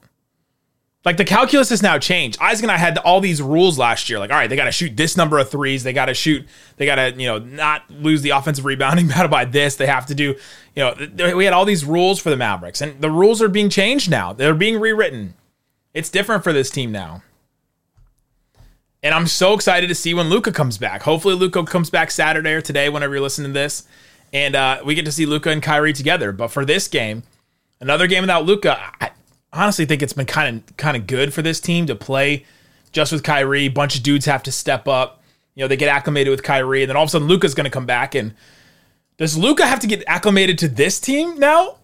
Like 1.05 1.15
the 1.15 1.23
calculus 1.23 1.69
has 1.69 1.81
now 1.81 1.97
changed. 1.97 2.37
Isaac 2.41 2.63
and 2.63 2.71
I 2.73 2.77
had 2.77 2.97
all 2.97 3.21
these 3.21 3.41
rules 3.41 3.79
last 3.79 4.09
year. 4.09 4.19
Like, 4.19 4.31
all 4.31 4.37
right, 4.37 4.49
they 4.49 4.57
got 4.57 4.65
to 4.65 4.71
shoot 4.73 4.97
this 4.97 5.15
number 5.15 5.39
of 5.39 5.49
threes. 5.49 5.83
They 5.83 5.93
got 5.93 6.07
to 6.07 6.13
shoot. 6.13 6.45
They 6.75 6.85
got 6.85 6.95
to, 6.95 7.13
you 7.17 7.27
know, 7.27 7.39
not 7.39 7.89
lose 7.89 8.21
the 8.21 8.31
offensive 8.31 8.65
rebounding 8.65 9.07
battle 9.07 9.29
by 9.29 9.45
this. 9.45 9.77
They 9.77 9.87
have 9.87 10.07
to 10.07 10.15
do, 10.15 10.35
you 10.75 10.83
know, 10.83 11.35
we 11.37 11.45
had 11.45 11.53
all 11.53 11.63
these 11.63 11.85
rules 11.85 12.19
for 12.19 12.29
the 12.29 12.35
Mavericks, 12.35 12.81
and 12.81 12.99
the 12.99 13.09
rules 13.09 13.41
are 13.41 13.47
being 13.47 13.69
changed 13.69 14.11
now. 14.11 14.33
They're 14.33 14.53
being 14.53 14.77
rewritten. 14.77 15.35
It's 15.93 16.09
different 16.09 16.43
for 16.43 16.53
this 16.53 16.69
team 16.69 16.91
now. 16.91 17.23
And 19.03 19.15
I'm 19.15 19.27
so 19.27 19.53
excited 19.53 19.87
to 19.87 19.95
see 19.95 20.13
when 20.13 20.29
Luka 20.29 20.51
comes 20.51 20.77
back. 20.77 21.01
Hopefully, 21.01 21.33
Luka 21.33 21.63
comes 21.63 21.89
back 21.89 22.11
Saturday 22.11 22.53
or 22.53 22.61
today, 22.61 22.87
whenever 22.87 23.13
you're 23.13 23.23
listening 23.23 23.49
to 23.49 23.59
this, 23.59 23.87
and 24.31 24.55
uh, 24.55 24.81
we 24.85 24.93
get 24.95 25.05
to 25.05 25.11
see 25.11 25.25
Luka 25.25 25.49
and 25.49 25.61
Kyrie 25.61 25.93
together. 25.93 26.31
But 26.31 26.49
for 26.49 26.65
this 26.65 26.87
game, 26.87 27.23
another 27.79 28.05
game 28.05 28.21
without 28.21 28.45
Luka, 28.45 28.79
I 29.01 29.11
honestly 29.51 29.85
think 29.85 30.01
it's 30.01 30.13
been 30.13 30.27
kind 30.27 30.57
of 30.57 30.77
kind 30.77 30.95
of 30.95 31.07
good 31.07 31.33
for 31.33 31.41
this 31.41 31.59
team 31.59 31.87
to 31.87 31.95
play 31.95 32.45
just 32.91 33.11
with 33.11 33.23
Kyrie. 33.23 33.69
Bunch 33.69 33.97
of 33.97 34.03
dudes 34.03 34.25
have 34.25 34.43
to 34.43 34.51
step 34.51 34.87
up. 34.87 35.23
You 35.55 35.63
know, 35.63 35.67
they 35.67 35.77
get 35.77 35.89
acclimated 35.89 36.29
with 36.31 36.43
Kyrie, 36.43 36.83
and 36.83 36.89
then 36.89 36.95
all 36.95 37.03
of 37.03 37.07
a 37.07 37.11
sudden 37.11 37.27
Luka's 37.27 37.55
going 37.55 37.65
to 37.65 37.71
come 37.71 37.87
back. 37.87 38.13
And 38.13 38.35
does 39.17 39.35
Luka 39.35 39.65
have 39.65 39.79
to 39.79 39.87
get 39.87 40.03
acclimated 40.07 40.59
to 40.59 40.67
this 40.67 40.99
team 40.99 41.39
now? 41.39 41.77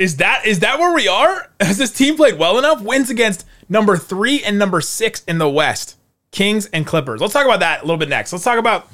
Is 0.00 0.16
that 0.16 0.46
is 0.46 0.60
that 0.60 0.78
where 0.78 0.94
we 0.94 1.08
are? 1.08 1.50
Has 1.60 1.76
this 1.76 1.92
team 1.92 2.16
played 2.16 2.38
well 2.38 2.58
enough? 2.58 2.80
Wins 2.80 3.10
against 3.10 3.44
number 3.68 3.98
three 3.98 4.42
and 4.42 4.58
number 4.58 4.80
six 4.80 5.22
in 5.24 5.36
the 5.36 5.48
West, 5.48 5.98
Kings 6.30 6.64
and 6.72 6.86
Clippers. 6.86 7.20
Let's 7.20 7.34
talk 7.34 7.44
about 7.44 7.60
that 7.60 7.80
a 7.80 7.82
little 7.82 7.98
bit 7.98 8.08
next. 8.08 8.32
Let's 8.32 8.42
talk 8.42 8.58
about 8.58 8.90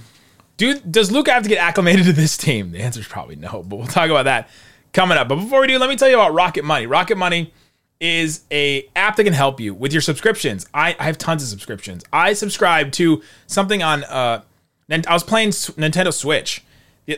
do 0.56 0.74
does 0.80 1.12
Luka 1.12 1.32
have 1.32 1.44
to 1.44 1.48
get 1.48 1.58
acclimated 1.58 2.06
to 2.06 2.12
this 2.12 2.36
team? 2.36 2.72
The 2.72 2.80
answer 2.80 2.98
is 2.98 3.06
probably 3.06 3.36
no, 3.36 3.62
but 3.62 3.76
we'll 3.76 3.86
talk 3.86 4.10
about 4.10 4.24
that 4.24 4.50
coming 4.92 5.16
up. 5.16 5.28
But 5.28 5.36
before 5.36 5.60
we 5.60 5.68
do, 5.68 5.78
let 5.78 5.88
me 5.88 5.94
tell 5.94 6.08
you 6.08 6.16
about 6.16 6.34
Rocket 6.34 6.64
Money. 6.64 6.86
Rocket 6.86 7.16
Money 7.16 7.54
is 8.00 8.42
a 8.50 8.90
app 8.96 9.14
that 9.14 9.22
can 9.22 9.32
help 9.32 9.60
you 9.60 9.74
with 9.74 9.92
your 9.92 10.02
subscriptions. 10.02 10.66
I, 10.74 10.96
I 10.98 11.04
have 11.04 11.18
tons 11.18 11.40
of 11.40 11.48
subscriptions. 11.48 12.04
I 12.12 12.32
subscribe 12.32 12.90
to 12.92 13.22
something 13.46 13.80
on 13.80 14.02
uh 14.02 14.42
I 14.90 15.12
was 15.12 15.22
playing 15.22 15.50
Nintendo 15.50 16.12
Switch 16.12 16.64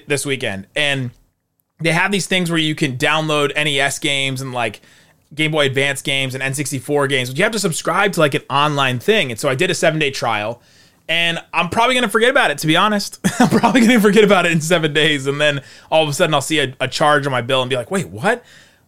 this 0.06 0.26
weekend 0.26 0.66
and 0.76 1.10
they 1.80 1.92
have 1.92 2.10
these 2.10 2.26
things 2.26 2.50
where 2.50 2.58
you 2.58 2.74
can 2.74 2.96
download 2.96 3.54
NES 3.54 3.98
games 3.98 4.40
and 4.40 4.52
like 4.52 4.80
Game 5.34 5.50
Boy 5.50 5.66
Advance 5.66 6.02
games 6.02 6.34
and 6.34 6.42
N64 6.42 7.08
games, 7.08 7.30
but 7.30 7.38
you 7.38 7.44
have 7.44 7.52
to 7.52 7.58
subscribe 7.58 8.12
to 8.12 8.20
like 8.20 8.34
an 8.34 8.42
online 8.48 8.98
thing. 8.98 9.30
And 9.30 9.38
so 9.38 9.48
I 9.48 9.54
did 9.54 9.70
a 9.70 9.74
7-day 9.74 10.10
trial 10.10 10.62
and 11.08 11.38
I'm 11.52 11.68
probably 11.68 11.94
going 11.94 12.04
to 12.04 12.10
forget 12.10 12.30
about 12.30 12.50
it 12.50 12.58
to 12.58 12.66
be 12.66 12.76
honest. 12.76 13.20
I'm 13.40 13.48
probably 13.48 13.80
going 13.80 13.92
to 13.92 14.00
forget 14.00 14.24
about 14.24 14.46
it 14.46 14.52
in 14.52 14.60
7 14.60 14.92
days 14.92 15.26
and 15.26 15.40
then 15.40 15.62
all 15.90 16.02
of 16.02 16.08
a 16.08 16.12
sudden 16.12 16.34
I'll 16.34 16.40
see 16.40 16.60
a, 16.60 16.74
a 16.80 16.88
charge 16.88 17.26
on 17.26 17.32
my 17.32 17.42
bill 17.42 17.62
and 17.62 17.70
be 17.70 17.76
like, 17.76 17.90
"Wait, 17.90 18.08
what?" 18.08 18.44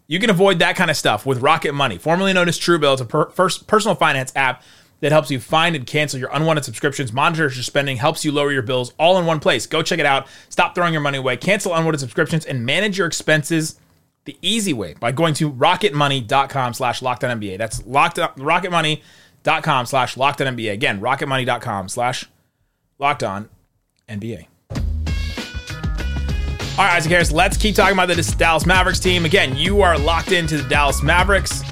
You 0.07 0.19
can 0.19 0.29
avoid 0.29 0.59
that 0.59 0.75
kind 0.75 0.91
of 0.91 0.97
stuff 0.97 1.25
with 1.25 1.39
Rocket 1.39 1.73
Money, 1.73 1.97
formerly 1.97 2.33
known 2.33 2.49
as 2.49 2.59
Truebill. 2.59 2.95
It's 2.95 3.03
a 3.03 3.05
per- 3.05 3.31
first 3.31 3.69
personal 3.69 3.95
finance 3.95 4.33
app 4.35 4.65
that 5.01 5.13
helps 5.13 5.31
you 5.31 5.41
find 5.41 5.75
and 5.75 5.87
cancel 5.87 6.21
your 6.21 6.31
unwanted 6.33 6.65
subscriptions, 6.65 7.13
monitors 7.13 7.57
your 7.57 7.63
spending, 7.63 7.97
helps 7.97 8.25
you 8.25 8.33
lower 8.33 8.53
your 8.53 8.63
bills 8.63 8.93
all 8.99 9.19
in 9.19 9.27
one 9.27 9.41
place. 9.41 9.67
Go 9.67 9.83
check 9.83 9.99
it 9.99 10.07
out. 10.07 10.27
Stop 10.49 10.75
throwing 10.75 10.93
your 10.93 11.03
money 11.03 11.19
away, 11.19 11.37
cancel 11.37 11.75
unwanted 11.75 12.01
subscriptions, 12.01 12.45
and 12.45 12.65
manage 12.65 12.99
your 12.99 13.07
expenses 13.07 13.81
the 14.25 14.37
easy 14.43 14.73
way 14.73 14.95
by 15.01 15.13
going 15.13 15.35
to 15.35 15.51
rocketmoney.com 15.51 16.75
slash 16.75 17.01
NBA. 17.01 17.59
That's 17.59 17.85
locked 17.87 18.19
up, 18.19 18.37
rocketmoney.com 18.37 19.87
slash 19.87 20.17
NBA. 20.17 20.73
Again, 20.73 21.01
rocketmoney.com 21.01 21.89
slash 21.89 22.27
NBA. 24.09 24.47
All 26.79 26.87
right, 26.87 26.97
Isaac 26.97 27.11
Harris, 27.13 27.33
let's 27.33 27.57
keep 27.57 27.75
talking 27.75 27.93
about 27.93 28.09
the 28.09 28.37
Dallas 28.39 28.65
Mavericks 28.65 29.01
team. 29.01 29.25
Again, 29.27 29.57
you 29.57 29.83
are 29.83 29.99
locked 29.99 30.33
into 30.33 30.57
the 30.57 30.69
Dallas 30.69 31.03
Mavericks, 31.03 31.63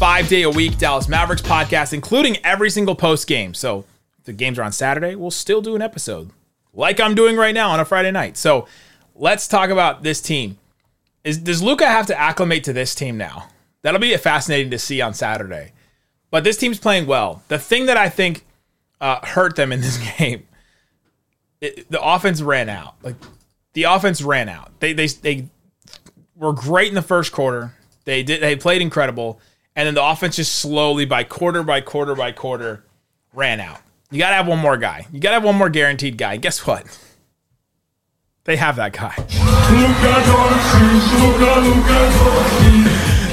five 0.00 0.28
day 0.28 0.40
a 0.44 0.50
week 0.50 0.78
Dallas 0.78 1.10
Mavericks 1.10 1.42
podcast, 1.42 1.92
including 1.92 2.38
every 2.42 2.70
single 2.70 2.94
post 2.94 3.26
game. 3.26 3.52
So 3.52 3.84
the 4.24 4.32
games 4.32 4.58
are 4.58 4.62
on 4.62 4.72
Saturday, 4.72 5.14
we'll 5.14 5.30
still 5.30 5.60
do 5.60 5.76
an 5.76 5.82
episode 5.82 6.30
like 6.72 6.98
I'm 6.98 7.14
doing 7.14 7.36
right 7.36 7.52
now 7.52 7.68
on 7.68 7.80
a 7.80 7.84
Friday 7.84 8.10
night. 8.10 8.38
So 8.38 8.66
let's 9.14 9.46
talk 9.46 9.68
about 9.68 10.02
this 10.02 10.22
team. 10.22 10.56
Is, 11.22 11.36
does 11.36 11.60
Luka 11.60 11.84
have 11.86 12.06
to 12.06 12.18
acclimate 12.18 12.64
to 12.64 12.72
this 12.72 12.94
team 12.94 13.18
now? 13.18 13.50
That'll 13.82 14.00
be 14.00 14.16
fascinating 14.16 14.70
to 14.70 14.78
see 14.78 15.02
on 15.02 15.12
Saturday. 15.12 15.72
But 16.30 16.44
this 16.44 16.56
team's 16.56 16.78
playing 16.78 17.06
well. 17.06 17.42
The 17.48 17.58
thing 17.58 17.84
that 17.84 17.98
I 17.98 18.08
think 18.08 18.46
uh, 19.02 19.18
hurt 19.26 19.54
them 19.54 19.70
in 19.70 19.82
this 19.82 19.98
game, 20.18 20.48
it, 21.60 21.90
the 21.90 22.02
offense 22.02 22.40
ran 22.40 22.70
out. 22.70 22.94
Like 23.02 23.16
the 23.74 23.82
offense 23.82 24.22
ran 24.22 24.48
out. 24.48 24.72
They 24.80 24.94
they 24.94 25.08
they 25.08 25.48
were 26.36 26.54
great 26.54 26.88
in 26.88 26.94
the 26.94 27.02
first 27.02 27.32
quarter. 27.32 27.74
They 28.06 28.22
did 28.22 28.40
they 28.40 28.56
played 28.56 28.80
incredible, 28.80 29.40
and 29.76 29.86
then 29.86 29.94
the 29.94 30.04
offense 30.04 30.36
just 30.36 30.56
slowly 30.56 31.04
by 31.04 31.24
quarter 31.24 31.62
by 31.62 31.80
quarter 31.80 32.14
by 32.14 32.32
quarter 32.32 32.84
ran 33.32 33.60
out. 33.60 33.80
You 34.10 34.18
gotta 34.18 34.34
have 34.34 34.46
one 34.48 34.58
more 34.58 34.76
guy. 34.76 35.06
You 35.12 35.20
gotta 35.20 35.34
have 35.34 35.44
one 35.44 35.56
more 35.56 35.70
guaranteed 35.70 36.18
guy. 36.18 36.36
Guess 36.36 36.66
what? 36.66 36.86
They 38.44 38.56
have 38.56 38.76
that 38.76 38.92
guy. 38.92 39.14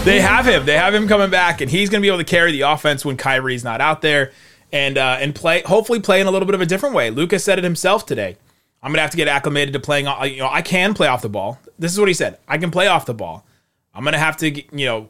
they 0.04 0.20
have 0.20 0.46
him. 0.46 0.66
They 0.66 0.78
have 0.78 0.94
him 0.94 1.08
coming 1.08 1.30
back, 1.30 1.62
and 1.62 1.72
he's 1.72 1.90
going 1.90 2.02
to 2.02 2.06
be 2.06 2.10
able 2.10 2.20
to 2.20 2.24
carry 2.24 2.52
the 2.52 2.62
offense 2.62 3.06
when 3.06 3.18
Kyrie's 3.18 3.64
not 3.64 3.80
out 3.80 4.02
there, 4.02 4.32
and 4.72 4.98
uh, 4.98 5.18
and 5.20 5.34
play. 5.34 5.62
Hopefully, 5.66 6.02
play 6.02 6.22
in 6.22 6.28
a 6.28 6.32
little 6.32 6.46
bit 6.46 6.56
of 6.56 6.62
a 6.62 6.66
different 6.66 6.94
way. 6.94 7.10
Luka's 7.10 7.44
said 7.44 7.58
it 7.58 7.64
himself 7.64 8.06
today. 8.06 8.38
I'm 8.84 8.92
gonna 8.92 9.02
have 9.02 9.12
to 9.12 9.18
get 9.18 9.28
acclimated 9.28 9.74
to 9.74 9.80
playing. 9.80 10.06
You 10.06 10.40
know, 10.40 10.50
I 10.52 10.62
can 10.62 10.94
play 10.94 11.08
off 11.08 11.22
the 11.22 11.30
ball. 11.30 11.58
This 11.80 11.92
is 11.92 12.00
what 12.00 12.10
he 12.10 12.14
said. 12.14 12.38
I 12.48 12.58
can 12.58 12.70
play 12.70 12.88
off 12.88 13.06
the 13.06 13.14
ball. 13.14 13.46
I'm 13.94 14.04
gonna 14.04 14.20
have 14.20 14.38
to, 14.38 14.50
you 14.50 14.86
know, 14.86 15.10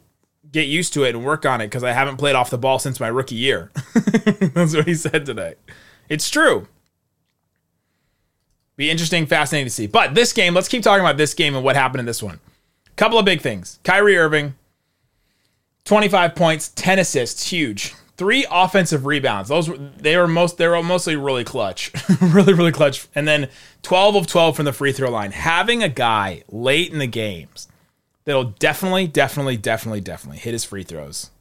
get 0.51 0.68
used 0.68 0.94
to 0.94 1.04
it 1.04 1.16
and 1.16 1.25
work 1.25 1.46
on 1.46 1.62
it 1.62 1.68
because 1.68 1.84
I 1.84 1.92
haven't 1.92 2.18
played 2.18 2.36
off 2.36 2.50
the 2.50 2.58
ball 2.58 2.80
since 2.80 3.00
my 3.00 3.08
rookie 3.08 3.36
year. 3.36 3.72
That's 4.54 4.75
what 4.75 4.88
he 4.88 4.96
said 4.96 5.25
today. 5.25 5.56
It's 6.10 6.30
true. 6.30 6.68
Be 8.75 8.92
interesting, 8.92 9.25
fascinating 9.25 9.66
to 9.66 9.72
see. 9.72 9.88
But 9.88 10.13
this 10.13 10.34
game, 10.34 10.54
let's 10.54 10.68
keep 10.68 10.84
talking 10.84 11.04
about 11.04 11.18
this 11.18 11.34
game 11.34 11.56
and 11.56 11.63
what 11.63 11.75
happened 11.75 12.00
in 12.00 12.06
this 12.06 12.22
one. 12.22 12.39
Couple 12.96 13.18
of 13.18 13.25
big 13.25 13.42
things. 13.42 13.80
Kyrie 13.84 14.18
Irving, 14.18 14.56
25 15.86 16.36
points, 16.36 16.70
10 16.75 17.00
assists, 17.00 17.50
huge. 17.50 17.94
Three 18.18 18.46
offensive 18.50 19.06
rebounds. 19.06 19.50
Those 19.50 19.70
were, 19.70 19.77
they 19.77 20.18
were 20.18 20.27
most 20.27 20.58
they 20.58 20.68
were 20.68 20.82
mostly 20.82 21.16
really 21.16 21.44
clutch. 21.44 21.92
really, 22.22 22.54
really 22.54 22.72
clutch. 22.72 23.08
And 23.13 23.27
then 23.27 23.50
12 23.84 24.16
of 24.16 24.27
12 24.27 24.56
from 24.56 24.66
the 24.66 24.74
free 24.74 24.92
throw 24.92 25.12
line. 25.12 25.32
Having 25.32 25.84
a 25.84 25.89
guy 25.89 26.44
late 26.50 26.92
in 26.92 26.98
the 26.98 27.08
games 27.08 27.68
that'll 28.28 28.44
definitely, 28.44 29.08
definitely, 29.08 29.56
definitely, 29.56 30.02
definitely 30.02 30.38
hit 30.40 30.52
his 30.52 30.66
free 30.66 30.84
throws. 30.84 31.32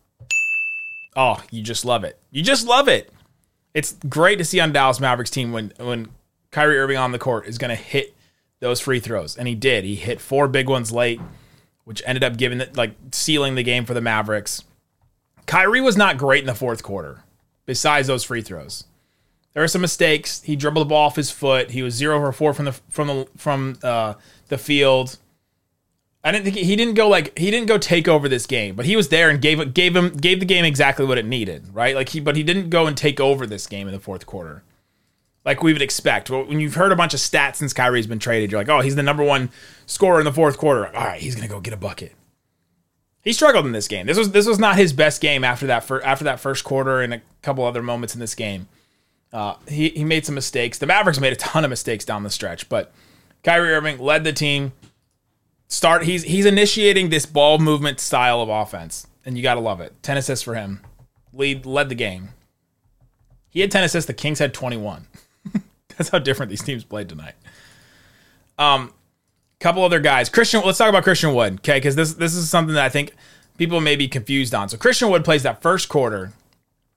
Oh, 1.16 1.42
you 1.50 1.60
just 1.60 1.84
love 1.84 2.04
it. 2.04 2.16
You 2.30 2.42
just 2.42 2.64
love 2.64 2.86
it. 2.86 3.12
It's 3.74 3.96
great 4.08 4.36
to 4.36 4.44
see 4.44 4.60
on 4.60 4.72
Dallas 4.72 5.00
Mavericks 5.00 5.30
team 5.30 5.52
when 5.52 5.72
when 5.78 6.08
Kyrie 6.52 6.78
Irving 6.78 6.96
on 6.96 7.12
the 7.12 7.18
court 7.18 7.48
is 7.48 7.58
going 7.58 7.70
to 7.70 7.74
hit 7.74 8.14
those 8.60 8.80
free 8.80 9.00
throws, 9.00 9.36
and 9.36 9.48
he 9.48 9.54
did. 9.54 9.84
He 9.84 9.96
hit 9.96 10.20
four 10.20 10.46
big 10.46 10.68
ones 10.68 10.92
late, 10.92 11.20
which 11.84 12.02
ended 12.06 12.22
up 12.22 12.36
giving 12.36 12.60
it 12.60 12.76
like 12.76 12.94
sealing 13.10 13.56
the 13.56 13.64
game 13.64 13.84
for 13.84 13.92
the 13.92 14.00
Mavericks. 14.00 14.62
Kyrie 15.46 15.80
was 15.80 15.96
not 15.96 16.18
great 16.18 16.40
in 16.40 16.46
the 16.46 16.54
fourth 16.54 16.82
quarter. 16.82 17.24
Besides 17.66 18.06
those 18.06 18.22
free 18.22 18.42
throws, 18.42 18.84
there 19.52 19.62
were 19.62 19.68
some 19.68 19.82
mistakes. 19.82 20.40
He 20.42 20.54
dribbled 20.54 20.86
the 20.86 20.90
ball 20.90 21.06
off 21.06 21.16
his 21.16 21.32
foot. 21.32 21.72
He 21.72 21.82
was 21.82 21.94
zero 21.94 22.20
for 22.20 22.32
four 22.32 22.54
from 22.54 22.66
the 22.66 22.72
from 22.88 23.08
the 23.08 23.28
from 23.36 23.78
uh, 23.82 24.14
the 24.48 24.58
field. 24.58 25.18
I 26.26 26.32
didn't 26.32 26.44
think 26.44 26.56
he, 26.56 26.64
he 26.64 26.76
didn't 26.76 26.94
go 26.94 27.08
like 27.08 27.38
he 27.38 27.50
didn't 27.50 27.68
go 27.68 27.78
take 27.78 28.08
over 28.08 28.28
this 28.28 28.46
game, 28.46 28.74
but 28.74 28.84
he 28.84 28.96
was 28.96 29.08
there 29.08 29.30
and 29.30 29.40
gave 29.40 29.72
gave 29.72 29.94
him 29.94 30.10
gave 30.10 30.40
the 30.40 30.46
game 30.46 30.64
exactly 30.64 31.06
what 31.06 31.18
it 31.18 31.24
needed, 31.24 31.72
right? 31.72 31.94
Like 31.94 32.10
he, 32.10 32.20
but 32.20 32.36
he 32.36 32.42
didn't 32.42 32.68
go 32.68 32.86
and 32.86 32.96
take 32.96 33.20
over 33.20 33.46
this 33.46 33.66
game 33.66 33.86
in 33.86 33.94
the 33.94 34.00
fourth 34.00 34.26
quarter 34.26 34.62
like 35.46 35.62
we 35.62 35.72
would 35.72 35.80
expect. 35.80 36.28
When 36.28 36.58
you've 36.58 36.74
heard 36.74 36.92
a 36.92 36.96
bunch 36.96 37.14
of 37.14 37.20
stats 37.20 37.56
since 37.56 37.72
Kyrie's 37.72 38.08
been 38.08 38.18
traded, 38.18 38.50
you're 38.50 38.60
like, 38.60 38.68
oh, 38.68 38.80
he's 38.80 38.96
the 38.96 39.02
number 39.02 39.22
one 39.22 39.50
scorer 39.86 40.18
in 40.18 40.24
the 40.24 40.32
fourth 40.32 40.58
quarter. 40.58 40.88
All 40.88 41.04
right, 41.04 41.20
he's 41.20 41.36
gonna 41.36 41.48
go 41.48 41.60
get 41.60 41.72
a 41.72 41.78
bucket. 41.78 42.12
He 43.22 43.32
struggled 43.32 43.64
in 43.64 43.72
this 43.72 43.88
game. 43.88 44.06
This 44.06 44.18
was 44.18 44.32
this 44.32 44.46
was 44.46 44.58
not 44.58 44.76
his 44.76 44.92
best 44.92 45.22
game 45.22 45.44
after 45.44 45.68
that 45.68 45.84
for, 45.84 46.04
after 46.04 46.24
that 46.24 46.40
first 46.40 46.64
quarter 46.64 47.00
and 47.00 47.14
a 47.14 47.22
couple 47.42 47.64
other 47.64 47.82
moments 47.82 48.14
in 48.14 48.20
this 48.20 48.34
game. 48.34 48.68
Uh, 49.32 49.54
he 49.68 49.90
he 49.90 50.04
made 50.04 50.26
some 50.26 50.34
mistakes. 50.34 50.78
The 50.78 50.86
Mavericks 50.86 51.20
made 51.20 51.32
a 51.32 51.36
ton 51.36 51.64
of 51.64 51.70
mistakes 51.70 52.04
down 52.04 52.24
the 52.24 52.30
stretch, 52.30 52.68
but 52.68 52.92
Kyrie 53.44 53.72
Irving 53.72 53.98
led 53.98 54.24
the 54.24 54.32
team. 54.32 54.72
Start 55.68 56.04
he's 56.04 56.22
he's 56.22 56.46
initiating 56.46 57.08
this 57.08 57.26
ball 57.26 57.58
movement 57.58 58.00
style 58.00 58.40
of 58.40 58.48
offense, 58.48 59.06
and 59.24 59.36
you 59.36 59.42
gotta 59.42 59.60
love 59.60 59.80
it. 59.80 59.94
Ten 60.02 60.16
assists 60.16 60.44
for 60.44 60.54
him. 60.54 60.80
Lead 61.32 61.66
led 61.66 61.88
the 61.88 61.94
game. 61.94 62.30
He 63.48 63.60
had 63.60 63.70
ten 63.70 63.82
assists. 63.82 64.06
The 64.06 64.14
Kings 64.14 64.38
had 64.38 64.54
twenty 64.54 64.76
one. 64.76 65.06
That's 65.96 66.10
how 66.10 66.18
different 66.18 66.50
these 66.50 66.62
teams 66.62 66.84
played 66.84 67.08
tonight. 67.08 67.34
Um, 68.58 68.92
couple 69.60 69.82
other 69.82 70.00
guys. 70.00 70.28
Christian, 70.28 70.62
let's 70.64 70.78
talk 70.78 70.88
about 70.88 71.02
Christian 71.02 71.34
Wood, 71.34 71.54
okay? 71.54 71.78
Because 71.78 71.96
this 71.96 72.14
this 72.14 72.34
is 72.34 72.48
something 72.48 72.74
that 72.74 72.84
I 72.84 72.88
think 72.88 73.12
people 73.58 73.80
may 73.80 73.96
be 73.96 74.08
confused 74.08 74.54
on. 74.54 74.68
So 74.68 74.76
Christian 74.76 75.10
Wood 75.10 75.24
plays 75.24 75.42
that 75.42 75.62
first 75.62 75.88
quarter. 75.88 76.32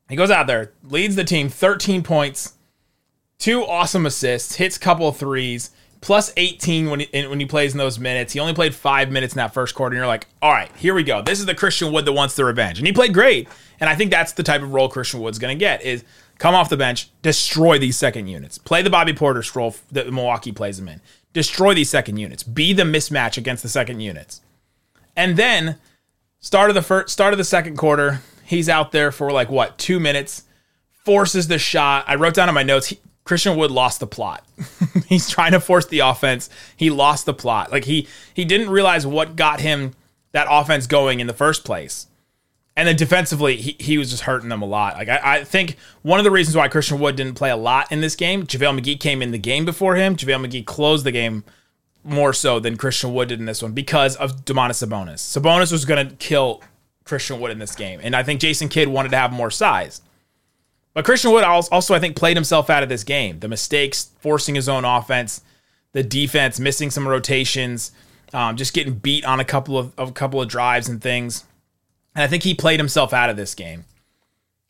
He 0.09 0.15
goes 0.15 0.31
out 0.31 0.47
there, 0.47 0.73
leads 0.83 1.15
the 1.15 1.23
team, 1.23 1.49
13 1.49 2.01
points, 2.01 2.53
two 3.37 3.63
awesome 3.63 4.05
assists, 4.05 4.55
hits 4.55 4.77
couple 4.77 5.07
of 5.07 5.17
threes, 5.17 5.69
plus 6.01 6.31
18 6.37 6.89
when 6.89 6.99
he, 7.01 7.27
when 7.27 7.39
he 7.39 7.45
plays 7.45 7.73
in 7.73 7.77
those 7.77 7.99
minutes. 7.99 8.33
He 8.33 8.39
only 8.39 8.53
played 8.53 8.73
five 8.73 9.11
minutes 9.11 9.33
in 9.33 9.37
that 9.37 9.53
first 9.53 9.75
quarter, 9.75 9.93
and 9.93 9.99
you're 9.99 10.07
like, 10.07 10.27
all 10.41 10.51
right, 10.51 10.71
here 10.77 10.93
we 10.93 11.03
go. 11.03 11.21
This 11.21 11.39
is 11.39 11.45
the 11.45 11.55
Christian 11.55 11.91
Wood 11.91 12.05
that 12.05 12.13
wants 12.13 12.35
the 12.35 12.45
revenge, 12.45 12.77
and 12.77 12.87
he 12.87 12.93
played 12.93 13.13
great. 13.13 13.47
And 13.79 13.89
I 13.89 13.95
think 13.95 14.11
that's 14.11 14.33
the 14.33 14.43
type 14.43 14.61
of 14.61 14.73
role 14.73 14.89
Christian 14.89 15.21
Wood's 15.21 15.39
going 15.39 15.57
to 15.57 15.59
get 15.59 15.81
is 15.81 16.03
come 16.37 16.55
off 16.55 16.69
the 16.69 16.77
bench, 16.77 17.09
destroy 17.21 17.77
these 17.77 17.97
second 17.97 18.27
units. 18.27 18.57
Play 18.57 18.81
the 18.81 18.89
Bobby 18.89 19.13
Portis 19.13 19.55
role 19.55 19.75
that 19.91 20.11
Milwaukee 20.11 20.51
plays 20.51 20.77
them 20.77 20.87
in. 20.87 21.01
Destroy 21.33 21.73
these 21.73 21.89
second 21.89 22.17
units. 22.17 22.43
Be 22.43 22.73
the 22.73 22.83
mismatch 22.83 23.37
against 23.37 23.63
the 23.63 23.69
second 23.69 23.99
units. 23.99 24.41
And 25.15 25.37
then 25.37 25.77
start 26.39 26.69
of 26.69 26.75
the 26.75 26.81
first 26.81 27.09
start 27.09 27.33
of 27.33 27.37
the 27.37 27.43
second 27.43 27.77
quarter, 27.77 28.21
he's 28.43 28.69
out 28.69 28.91
there 28.91 29.11
for 29.11 29.31
like 29.31 29.49
what, 29.49 29.77
2 29.77 29.99
minutes, 29.99 30.43
forces 31.05 31.47
the 31.47 31.59
shot. 31.59 32.05
I 32.07 32.15
wrote 32.15 32.33
down 32.33 32.49
in 32.49 32.55
my 32.55 32.63
notes, 32.63 32.87
he, 32.87 32.99
Christian 33.29 33.57
Wood 33.57 33.69
lost 33.69 33.99
the 33.99 34.07
plot. 34.07 34.43
he's 35.05 35.29
trying 35.29 35.51
to 35.51 35.59
force 35.59 35.85
the 35.85 35.99
offense. 35.99 36.49
He 36.75 36.89
lost 36.89 37.27
the 37.27 37.33
plot. 37.33 37.71
Like 37.71 37.85
he 37.85 38.07
he 38.33 38.43
didn't 38.43 38.71
realize 38.71 39.05
what 39.05 39.35
got 39.35 39.61
him 39.61 39.93
that 40.31 40.47
offense 40.49 40.87
going 40.87 41.19
in 41.19 41.27
the 41.27 41.33
first 41.35 41.63
place. 41.63 42.07
And 42.75 42.87
then 42.87 42.95
defensively, 42.95 43.57
he, 43.57 43.75
he 43.79 43.99
was 43.99 44.09
just 44.09 44.23
hurting 44.23 44.49
them 44.49 44.63
a 44.63 44.65
lot. 44.65 44.95
Like 44.95 45.09
I, 45.09 45.19
I 45.23 45.43
think 45.43 45.75
one 46.01 46.19
of 46.19 46.23
the 46.23 46.31
reasons 46.31 46.55
why 46.55 46.69
Christian 46.69 46.97
Wood 46.97 47.17
didn't 47.17 47.35
play 47.35 47.51
a 47.51 47.55
lot 47.55 47.91
in 47.91 48.01
this 48.01 48.15
game, 48.15 48.47
JaVale 48.47 48.79
McGee 48.79 48.99
came 48.99 49.21
in 49.21 49.29
the 49.29 49.37
game 49.37 49.63
before 49.63 49.95
him. 49.95 50.15
JaVale 50.15 50.47
McGee 50.47 50.65
closed 50.65 51.05
the 51.05 51.11
game 51.11 51.43
more 52.03 52.33
so 52.33 52.59
than 52.59 52.77
Christian 52.77 53.13
Wood 53.13 53.27
did 53.27 53.39
in 53.39 53.45
this 53.45 53.61
one 53.61 53.73
because 53.73 54.15
of 54.15 54.43
Domantas 54.43 54.83
Sabonis. 54.83 55.19
Sabonis 55.19 55.71
was 55.71 55.85
going 55.85 56.09
to 56.09 56.15
kill 56.15 56.63
Christian 57.03 57.39
Wood 57.39 57.51
in 57.51 57.59
this 57.59 57.75
game, 57.75 57.99
and 58.01 58.15
I 58.15 58.23
think 58.23 58.41
Jason 58.41 58.69
Kidd 58.69 58.87
wanted 58.87 59.09
to 59.09 59.17
have 59.17 59.31
more 59.31 59.51
size. 59.51 60.01
But 60.93 61.05
Christian 61.05 61.31
Wood 61.31 61.43
also, 61.43 61.93
I 61.93 61.99
think, 61.99 62.15
played 62.15 62.35
himself 62.35 62.69
out 62.69 62.83
of 62.83 62.89
this 62.89 63.03
game. 63.03 63.39
The 63.39 63.47
mistakes, 63.47 64.11
forcing 64.19 64.55
his 64.55 64.67
own 64.67 64.85
offense, 64.85 65.41
the 65.91 66.03
defense, 66.03 66.59
missing 66.59 66.89
some 66.89 67.07
rotations, 67.07 67.91
um, 68.33 68.55
just 68.55 68.73
getting 68.73 68.93
beat 68.95 69.25
on 69.25 69.39
a 69.39 69.45
couple 69.45 69.77
of 69.77 69.93
a 69.97 70.11
couple 70.11 70.41
of 70.41 70.47
drives 70.47 70.87
and 70.87 71.01
things 71.01 71.45
And 72.15 72.23
I 72.23 72.27
think 72.27 72.43
he 72.43 72.53
played 72.53 72.79
himself 72.79 73.13
out 73.13 73.29
of 73.29 73.37
this 73.37 73.55
game. 73.55 73.85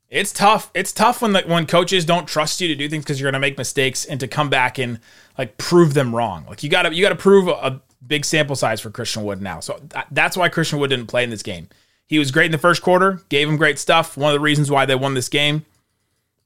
It's 0.09 0.31
tough. 0.31 0.71
It's 0.73 0.91
tough 0.91 1.21
when 1.21 1.33
the, 1.33 1.41
when 1.41 1.67
coaches 1.67 2.03
don't 2.03 2.27
trust 2.27 2.61
you 2.61 2.67
to 2.69 2.75
do 2.75 2.89
things 2.89 3.03
because 3.03 3.19
you're 3.19 3.27
going 3.27 3.39
to 3.39 3.47
make 3.47 3.57
mistakes 3.57 4.05
and 4.05 4.19
to 4.19 4.27
come 4.27 4.49
back 4.49 4.79
and 4.79 4.99
like 5.37 5.57
prove 5.57 5.93
them 5.93 6.15
wrong. 6.15 6.45
Like 6.47 6.63
you 6.63 6.69
got 6.69 6.83
to 6.83 6.93
you 6.93 7.03
got 7.03 7.09
to 7.09 7.15
prove 7.15 7.47
a, 7.47 7.51
a, 7.51 7.81
big 8.07 8.23
sample 8.23 8.55
size 8.55 8.79
for 8.79 8.89
Christian 8.89 9.25
Wood 9.25 9.41
now. 9.41 9.59
So 9.59 9.77
th- 9.91 10.05
that's 10.11 10.37
why 10.37 10.47
Christian 10.47 10.79
Wood 10.79 10.89
didn't 10.89 11.07
play 11.07 11.23
in 11.23 11.29
this 11.29 11.43
game. 11.43 11.67
He 12.07 12.17
was 12.17 12.31
great 12.31 12.45
in 12.45 12.53
the 12.53 12.57
first 12.57 12.81
quarter, 12.81 13.21
gave 13.27 13.47
him 13.47 13.57
great 13.57 13.77
stuff. 13.77 14.15
One 14.15 14.31
of 14.31 14.33
the 14.33 14.39
reasons 14.39 14.71
why 14.71 14.85
they 14.85 14.95
won 14.95 15.15
this 15.15 15.27
game. 15.27 15.65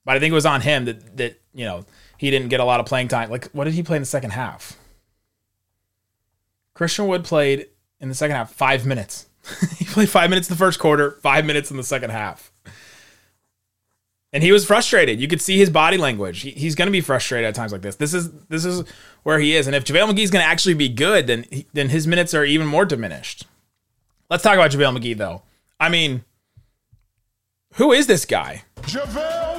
But 0.06 0.18
I 0.18 0.20
think 0.20 0.32
it 0.32 0.36
was 0.36 0.46
on 0.46 0.62
him 0.62 0.86
that 0.86 1.18
that 1.18 1.42
you 1.54 1.66
know 1.66 1.86
he 2.18 2.32
didn't 2.32 2.50
get 2.50 2.60
a 2.60 2.66
lot 2.66 2.80
of 2.80 2.86
playing 2.86 3.08
time. 3.08 3.30
Like 3.30 3.50
what 3.52 3.66
did 3.66 3.74
he 3.74 3.84
play 3.84 3.98
in 3.98 4.02
the 4.02 4.08
second 4.08 4.32
half? 4.32 4.78
Christian 6.74 7.08
Wood 7.08 7.24
played 7.24 7.68
in 8.00 8.10
the 8.10 8.16
second 8.16 8.36
half 8.36 8.52
five 8.52 8.86
minutes. 8.86 9.28
he 9.78 9.86
played 9.86 10.10
five 10.10 10.30
minutes 10.30 10.50
in 10.50 10.54
the 10.54 10.60
first 10.60 10.80
quarter, 10.80 11.20
five 11.22 11.46
minutes 11.46 11.72
in 11.72 11.78
the 11.78 11.84
second 11.84 12.10
half. 12.10 12.52
And 14.32 14.42
he 14.42 14.52
was 14.52 14.66
frustrated. 14.66 15.22
You 15.22 15.28
could 15.28 15.42
see 15.42 15.60
his 15.60 15.70
body 15.70 15.96
language. 15.96 16.42
He, 16.42 16.52
he's 16.52 16.74
going 16.74 16.88
to 16.88 16.92
be 16.92 17.02
frustrated 17.02 17.48
at 17.48 17.54
times 17.54 17.72
like 17.72 17.84
this. 17.84 17.98
This 17.98 18.16
is 18.16 18.32
this 18.50 18.66
is 18.66 18.84
where 19.22 19.40
he 19.40 19.56
is. 19.56 19.68
And 19.68 19.76
if 19.76 19.86
JaVale 19.86 20.10
McGee's 20.10 20.32
going 20.32 20.44
to 20.44 20.50
actually 20.50 20.74
be 20.74 20.90
good, 20.90 21.28
then 21.28 21.46
he, 21.52 21.68
then 21.74 21.90
his 21.90 22.08
minutes 22.08 22.34
are 22.34 22.44
even 22.44 22.66
more 22.66 22.86
diminished. 22.86 23.46
Let's 24.30 24.42
talk 24.42 24.56
about 24.56 24.72
JaVale 24.72 24.98
McGee 24.98 25.18
though. 25.18 25.44
I 25.80 25.90
mean, 25.90 26.24
who 27.76 27.92
is 27.92 28.08
this 28.08 28.26
guy? 28.26 28.64
JaVale. 28.82 29.53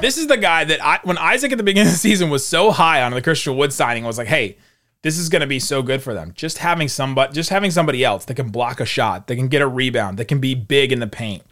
This 0.00 0.18
is 0.18 0.26
the 0.26 0.36
guy 0.36 0.64
that 0.64 0.84
I, 0.84 1.00
when 1.04 1.18
Isaac 1.18 1.52
at 1.52 1.58
the 1.58 1.64
beginning 1.64 1.88
of 1.88 1.94
the 1.94 1.98
season 1.98 2.30
was 2.30 2.46
so 2.46 2.70
high 2.70 3.02
on 3.02 3.12
the 3.12 3.22
Christian 3.22 3.56
Wood 3.56 3.72
signing, 3.72 4.04
was 4.04 4.18
like, 4.18 4.28
hey, 4.28 4.58
this 5.02 5.18
is 5.18 5.28
going 5.28 5.40
to 5.40 5.46
be 5.46 5.58
so 5.58 5.82
good 5.82 6.02
for 6.02 6.14
them. 6.14 6.32
Just 6.34 6.58
having 6.58 6.88
somebody, 6.88 7.32
just 7.32 7.50
having 7.50 7.70
somebody 7.70 8.04
else 8.04 8.24
that 8.26 8.34
can 8.34 8.50
block 8.50 8.80
a 8.80 8.86
shot, 8.86 9.26
that 9.26 9.36
can 9.36 9.48
get 9.48 9.62
a 9.62 9.68
rebound, 9.68 10.18
that 10.18 10.26
can 10.26 10.40
be 10.40 10.54
big 10.54 10.92
in 10.92 11.00
the 11.00 11.06
paint 11.06 11.42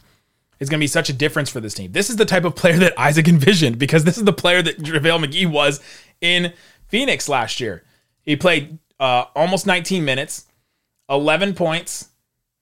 is 0.62 0.68
going 0.68 0.78
to 0.78 0.82
be 0.82 0.88
such 0.88 1.10
a 1.10 1.12
difference 1.12 1.50
for 1.50 1.60
this 1.60 1.74
team. 1.74 1.90
This 1.90 2.08
is 2.08 2.16
the 2.16 2.24
type 2.24 2.44
of 2.44 2.54
player 2.54 2.78
that 2.78 2.98
Isaac 2.98 3.26
envisioned 3.28 3.78
because 3.78 4.04
this 4.04 4.16
is 4.16 4.24
the 4.24 4.32
player 4.32 4.62
that 4.62 4.78
JaVale 4.78 5.24
McGee 5.24 5.50
was 5.50 5.80
in 6.20 6.52
Phoenix 6.86 7.28
last 7.28 7.60
year. 7.60 7.82
He 8.22 8.36
played 8.36 8.78
uh, 9.00 9.24
almost 9.34 9.66
19 9.66 10.04
minutes, 10.04 10.46
11 11.10 11.54
points. 11.54 12.10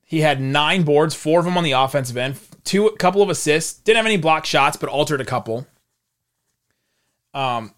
He 0.07 0.21
had 0.21 0.41
nine 0.41 0.83
boards, 0.83 1.15
four 1.15 1.41
of 1.41 1.45
them 1.45 1.59
on 1.59 1.65
the 1.65 1.73
offensive 1.73 2.17
end, 2.17 2.41
two, 2.65 2.91
couple 2.99 3.23
of 3.23 3.31
assists. 3.31 3.79
Didn't 3.81 3.99
have 3.99 4.07
any 4.07 4.17
block 4.17 4.47
shots, 4.47 4.77
but 4.77 4.89
altered 4.89 5.21
a 5.21 5.25
couple. 5.25 5.67
Um, 7.35 7.75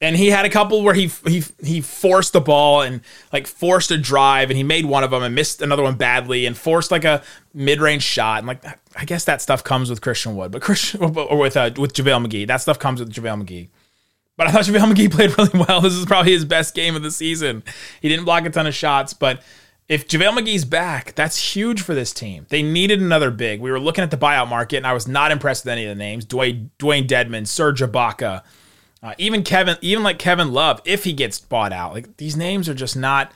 and 0.00 0.16
he 0.16 0.28
had 0.28 0.44
a 0.44 0.50
couple 0.50 0.82
where 0.82 0.94
he 0.94 1.10
he 1.26 1.42
he 1.62 1.80
forced 1.80 2.34
the 2.34 2.40
ball 2.40 2.82
and 2.82 3.00
like 3.32 3.46
forced 3.46 3.90
a 3.90 3.96
drive 3.96 4.50
and 4.50 4.56
he 4.56 4.62
made 4.62 4.84
one 4.84 5.02
of 5.02 5.10
them 5.10 5.22
and 5.22 5.34
missed 5.34 5.62
another 5.62 5.82
one 5.82 5.94
badly 5.94 6.46
and 6.46 6.56
forced 6.56 6.90
like 6.90 7.04
a 7.04 7.22
mid-range 7.54 8.02
shot. 8.02 8.38
And 8.38 8.46
like 8.46 8.62
I 8.96 9.04
guess 9.04 9.24
that 9.24 9.40
stuff 9.40 9.64
comes 9.64 9.88
with 9.88 10.02
Christian 10.02 10.36
Wood 10.36 10.52
but 10.52 10.62
Christian 10.62 11.02
or 11.16 11.38
with 11.38 11.56
uh, 11.56 11.70
with 11.78 11.94
JaVale 11.94 12.26
McGee. 12.26 12.46
That 12.46 12.58
stuff 12.58 12.78
comes 12.78 13.00
with 13.00 13.12
JaVale 13.12 13.44
McGee. 13.44 13.68
But 14.36 14.48
I 14.48 14.50
thought 14.50 14.64
JaVale 14.64 14.92
McGee 14.92 15.10
played 15.12 15.38
really 15.38 15.66
well. 15.66 15.80
This 15.80 15.94
is 15.94 16.04
probably 16.04 16.32
his 16.32 16.44
best 16.44 16.74
game 16.74 16.96
of 16.96 17.02
the 17.02 17.10
season. 17.10 17.62
He 18.02 18.08
didn't 18.08 18.24
block 18.24 18.44
a 18.44 18.50
ton 18.50 18.66
of 18.66 18.74
shots 18.74 19.14
but 19.14 19.42
if 19.88 20.08
JaVale 20.08 20.38
McGee's 20.38 20.64
back, 20.64 21.14
that's 21.14 21.54
huge 21.54 21.82
for 21.82 21.94
this 21.94 22.12
team. 22.12 22.46
They 22.48 22.62
needed 22.62 23.00
another 23.00 23.30
big. 23.30 23.60
We 23.60 23.70
were 23.70 23.80
looking 23.80 24.02
at 24.02 24.10
the 24.10 24.16
buyout 24.16 24.48
market, 24.48 24.78
and 24.78 24.86
I 24.86 24.94
was 24.94 25.06
not 25.06 25.30
impressed 25.30 25.64
with 25.64 25.72
any 25.72 25.84
of 25.84 25.90
the 25.90 25.94
names. 26.02 26.24
Dwayne, 26.24 26.70
Dewayne 26.78 27.06
Dedmon, 27.06 27.46
Serge 27.46 27.80
Ibaka, 27.82 28.42
uh, 29.02 29.14
even 29.18 29.42
Kevin, 29.42 29.76
even 29.82 30.02
like 30.02 30.18
Kevin 30.18 30.52
Love, 30.52 30.80
if 30.86 31.04
he 31.04 31.12
gets 31.12 31.38
bought 31.38 31.72
out, 31.72 31.92
like 31.92 32.16
these 32.16 32.36
names 32.36 32.68
are 32.68 32.74
just 32.74 32.96
not. 32.96 33.32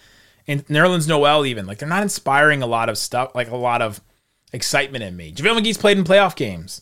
And 0.47 0.67
Nerlens 0.69 1.07
Noel, 1.07 1.45
even 1.45 1.67
like 1.67 1.79
they're 1.79 1.89
not 1.89 2.03
inspiring 2.03 2.63
a 2.63 2.67
lot 2.67 2.89
of 2.89 2.97
stuff, 2.97 3.35
like 3.35 3.51
a 3.51 3.57
lot 3.57 3.83
of 3.83 4.01
excitement 4.51 5.05
in 5.05 5.15
me. 5.15 5.31
JaVale 5.31 5.61
McGee's 5.61 5.77
played 5.77 5.99
in 5.99 6.05
playoff 6.05 6.35
games. 6.35 6.81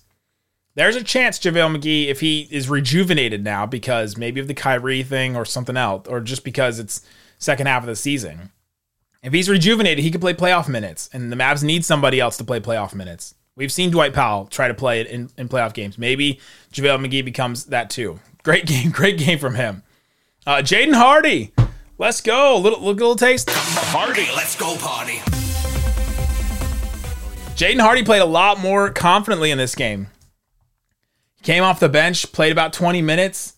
There's 0.76 0.94
a 0.94 1.02
chance 1.02 1.40
JaVale 1.40 1.76
McGee, 1.76 2.06
if 2.06 2.20
he 2.20 2.46
is 2.52 2.70
rejuvenated 2.70 3.42
now 3.42 3.66
because 3.66 4.16
maybe 4.16 4.40
of 4.40 4.46
the 4.46 4.54
Kyrie 4.54 5.02
thing 5.02 5.34
or 5.34 5.44
something 5.44 5.76
else, 5.76 6.06
or 6.06 6.20
just 6.20 6.44
because 6.44 6.78
it's 6.78 7.02
second 7.38 7.66
half 7.66 7.82
of 7.82 7.88
the 7.88 7.96
season, 7.96 8.52
if 9.26 9.32
he's 9.32 9.48
rejuvenated, 9.48 10.04
he 10.04 10.12
could 10.12 10.20
play 10.20 10.34
playoff 10.34 10.68
minutes, 10.68 11.10
and 11.12 11.32
the 11.32 11.36
Mavs 11.36 11.64
need 11.64 11.84
somebody 11.84 12.20
else 12.20 12.36
to 12.36 12.44
play 12.44 12.60
playoff 12.60 12.94
minutes. 12.94 13.34
We've 13.56 13.72
seen 13.72 13.90
Dwight 13.90 14.14
Powell 14.14 14.46
try 14.46 14.68
to 14.68 14.74
play 14.74 15.00
it 15.00 15.08
in, 15.08 15.30
in 15.36 15.48
playoff 15.48 15.74
games. 15.74 15.98
Maybe 15.98 16.38
JaVale 16.72 17.04
McGee 17.04 17.24
becomes 17.24 17.64
that 17.66 17.90
too. 17.90 18.20
Great 18.44 18.66
game, 18.66 18.90
great 18.90 19.18
game 19.18 19.40
from 19.40 19.56
him. 19.56 19.82
Uh, 20.46 20.58
Jaden 20.58 20.94
Hardy, 20.94 21.52
let's 21.98 22.20
go. 22.20 22.56
Little, 22.56 22.78
little, 22.78 22.94
little 22.94 23.16
taste. 23.16 23.50
Hardy, 23.50 24.28
let's 24.36 24.54
go 24.54 24.76
party. 24.76 25.16
Jaden 27.56 27.80
Hardy 27.80 28.04
played 28.04 28.22
a 28.22 28.26
lot 28.26 28.60
more 28.60 28.90
confidently 28.90 29.50
in 29.50 29.58
this 29.58 29.74
game. 29.74 30.06
He 31.38 31.42
came 31.42 31.64
off 31.64 31.80
the 31.80 31.88
bench, 31.88 32.30
played 32.30 32.52
about 32.52 32.72
20 32.72 33.02
minutes, 33.02 33.54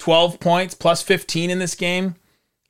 12 0.00 0.40
points, 0.40 0.74
plus 0.74 1.00
15 1.02 1.50
in 1.50 1.60
this 1.60 1.76
game. 1.76 2.16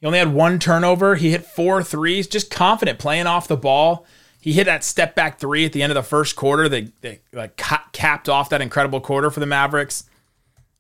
He 0.05 0.07
only 0.07 0.19
had 0.19 0.35
one 0.35 0.59
turnover. 0.59 1.15
He 1.15 1.31
hit 1.31 1.47
four 1.47 1.83
threes, 1.83 2.27
just 2.27 2.51
confident 2.51 2.99
playing 2.99 3.27
off 3.27 3.49
the 3.49 3.57
ball. 3.57 4.05
He 4.39 4.53
hit 4.53 4.65
that 4.65 4.85
step 4.85 5.15
back 5.15 5.39
three 5.39 5.65
at 5.65 5.73
the 5.73 5.83
end 5.83 5.91
of 5.91 5.95
the 5.95 6.03
first 6.03 6.37
quarter 6.37 6.69
that, 6.69 7.01
that 7.01 7.23
like 7.33 7.57
capped 7.57 8.29
off 8.29 8.51
that 8.51 8.61
incredible 8.61 9.01
quarter 9.01 9.31
for 9.31 9.41
the 9.41 9.47
Mavericks. 9.47 10.05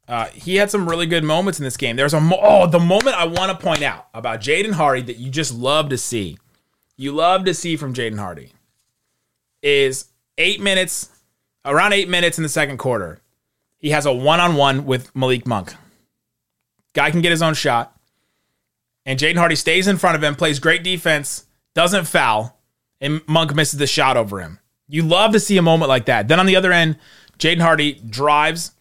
Uh, 0.06 0.26
he 0.26 0.56
had 0.56 0.70
some 0.70 0.87
really 0.87 1.06
good 1.06 1.24
moments 1.24 1.58
in 1.58 1.64
this 1.64 1.78
game. 1.78 1.96
There's 1.96 2.12
a 2.12 2.20
mo- 2.20 2.38
oh 2.38 2.66
the 2.66 2.78
moment 2.78 3.16
I 3.16 3.24
want 3.24 3.50
to 3.50 3.64
point 3.64 3.80
out 3.80 4.08
about 4.12 4.42
Jaden 4.42 4.72
Hardy 4.72 5.00
that 5.00 5.16
you 5.16 5.30
just 5.30 5.54
love 5.54 5.88
to 5.88 5.96
see, 5.96 6.37
you 6.98 7.10
love 7.10 7.46
to 7.46 7.54
see 7.54 7.76
from 7.76 7.94
Jaden 7.94 8.18
Hardy, 8.18 8.52
is 9.62 10.08
eight 10.37 10.60
minutes, 10.60 11.08
around 11.64 11.94
eight 11.94 12.10
minutes 12.10 12.37
in 12.37 12.42
the 12.42 12.50
second 12.50 12.76
quarter. 12.76 13.22
He 13.78 13.88
has 13.88 14.04
a 14.04 14.12
one 14.12 14.40
on 14.40 14.56
one 14.56 14.84
with 14.84 15.16
Malik 15.16 15.46
Monk. 15.46 15.72
Guy 16.92 17.10
can 17.10 17.22
get 17.22 17.30
his 17.30 17.40
own 17.40 17.54
shot, 17.54 17.93
and 19.06 19.18
Jaden 19.18 19.36
Hardy 19.36 19.56
stays 19.56 19.86
in 19.86 19.98
front 19.98 20.16
of 20.16 20.22
him, 20.22 20.34
plays 20.34 20.58
great 20.58 20.82
defense, 20.82 21.46
doesn't 21.74 22.06
foul, 22.06 22.58
and 23.00 23.20
Monk 23.26 23.54
misses 23.54 23.78
the 23.78 23.86
shot 23.86 24.16
over 24.16 24.40
him. 24.40 24.58
You 24.88 25.02
love 25.02 25.32
to 25.32 25.40
see 25.40 25.56
a 25.56 25.62
moment 25.62 25.88
like 25.88 26.06
that. 26.06 26.28
Then 26.28 26.40
on 26.40 26.46
the 26.46 26.56
other 26.56 26.72
end, 26.72 26.98
Jaden 27.38 27.60
Hardy 27.60 27.94
drives 27.94 28.72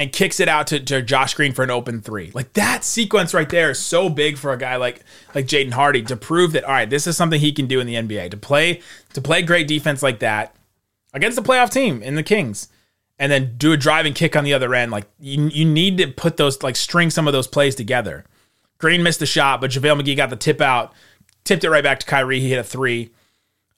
and 0.00 0.12
kicks 0.12 0.40
it 0.40 0.48
out 0.48 0.66
to, 0.68 0.80
to 0.80 1.02
Josh 1.02 1.34
Green 1.34 1.52
for 1.52 1.62
an 1.62 1.70
open 1.70 2.00
three. 2.00 2.30
Like 2.32 2.54
that 2.54 2.84
sequence 2.84 3.34
right 3.34 3.48
there 3.48 3.70
is 3.70 3.78
so 3.78 4.08
big 4.08 4.38
for 4.38 4.52
a 4.52 4.58
guy 4.58 4.76
like 4.76 5.02
like 5.34 5.46
Jaden 5.46 5.72
Hardy 5.72 6.02
to 6.04 6.16
prove 6.16 6.52
that 6.52 6.64
all 6.64 6.72
right, 6.72 6.88
this 6.88 7.06
is 7.06 7.18
something 7.18 7.38
he 7.38 7.52
can 7.52 7.66
do 7.66 7.80
in 7.80 7.86
the 7.86 7.96
NBA. 7.96 8.30
To 8.30 8.36
play 8.38 8.80
to 9.12 9.20
play 9.20 9.42
great 9.42 9.68
defense 9.68 10.02
like 10.02 10.20
that 10.20 10.56
against 11.12 11.36
the 11.36 11.42
playoff 11.42 11.70
team 11.70 12.02
in 12.02 12.14
the 12.14 12.22
Kings, 12.22 12.68
and 13.18 13.30
then 13.30 13.56
do 13.58 13.72
a 13.72 13.76
driving 13.76 14.14
kick 14.14 14.34
on 14.34 14.44
the 14.44 14.54
other 14.54 14.74
end. 14.74 14.90
Like 14.90 15.04
you, 15.18 15.48
you 15.48 15.66
need 15.66 15.98
to 15.98 16.06
put 16.06 16.38
those 16.38 16.62
like 16.62 16.76
string 16.76 17.10
some 17.10 17.26
of 17.26 17.34
those 17.34 17.46
plays 17.46 17.74
together. 17.74 18.24
Green 18.80 19.02
missed 19.02 19.20
the 19.20 19.26
shot, 19.26 19.60
but 19.60 19.70
JaVale 19.70 20.00
McGee 20.00 20.16
got 20.16 20.30
the 20.30 20.36
tip 20.36 20.60
out, 20.60 20.92
tipped 21.44 21.64
it 21.64 21.70
right 21.70 21.84
back 21.84 22.00
to 22.00 22.06
Kyrie. 22.06 22.40
He 22.40 22.48
hit 22.48 22.58
a 22.58 22.64
three. 22.64 23.10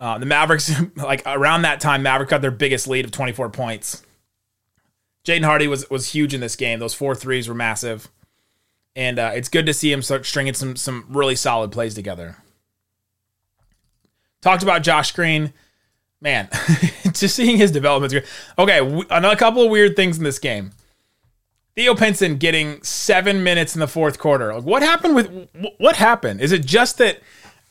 Uh, 0.00 0.16
the 0.18 0.26
Mavericks, 0.26 0.72
like 0.96 1.22
around 1.26 1.62
that 1.62 1.80
time, 1.80 2.02
Maverick 2.02 2.30
got 2.30 2.40
their 2.40 2.50
biggest 2.50 2.88
lead 2.88 3.04
of 3.04 3.10
24 3.10 3.50
points. 3.50 4.02
Jaden 5.24 5.44
Hardy 5.44 5.68
was 5.68 5.88
was 5.90 6.12
huge 6.12 6.34
in 6.34 6.40
this 6.40 6.56
game. 6.56 6.78
Those 6.78 6.94
four 6.94 7.14
threes 7.14 7.48
were 7.48 7.54
massive, 7.54 8.08
and 8.96 9.18
uh, 9.18 9.32
it's 9.34 9.48
good 9.48 9.66
to 9.66 9.74
see 9.74 9.92
him 9.92 10.02
start 10.02 10.24
stringing 10.26 10.54
some 10.54 10.74
some 10.74 11.04
really 11.08 11.36
solid 11.36 11.70
plays 11.70 11.94
together. 11.94 12.36
Talked 14.40 14.64
about 14.64 14.82
Josh 14.82 15.12
Green, 15.12 15.52
man, 16.20 16.48
just 17.12 17.36
seeing 17.36 17.56
his 17.56 17.70
development. 17.70 18.24
Okay, 18.58 19.04
another 19.10 19.36
couple 19.36 19.62
of 19.62 19.70
weird 19.70 19.94
things 19.94 20.18
in 20.18 20.24
this 20.24 20.40
game. 20.40 20.72
Theo 21.74 21.94
Pinson 21.94 22.36
getting 22.36 22.82
seven 22.82 23.42
minutes 23.42 23.74
in 23.74 23.80
the 23.80 23.88
fourth 23.88 24.18
quarter. 24.18 24.54
Like, 24.54 24.64
what 24.64 24.82
happened 24.82 25.14
with 25.14 25.48
what 25.78 25.96
happened? 25.96 26.40
Is 26.40 26.52
it 26.52 26.64
just 26.66 26.98
that? 26.98 27.20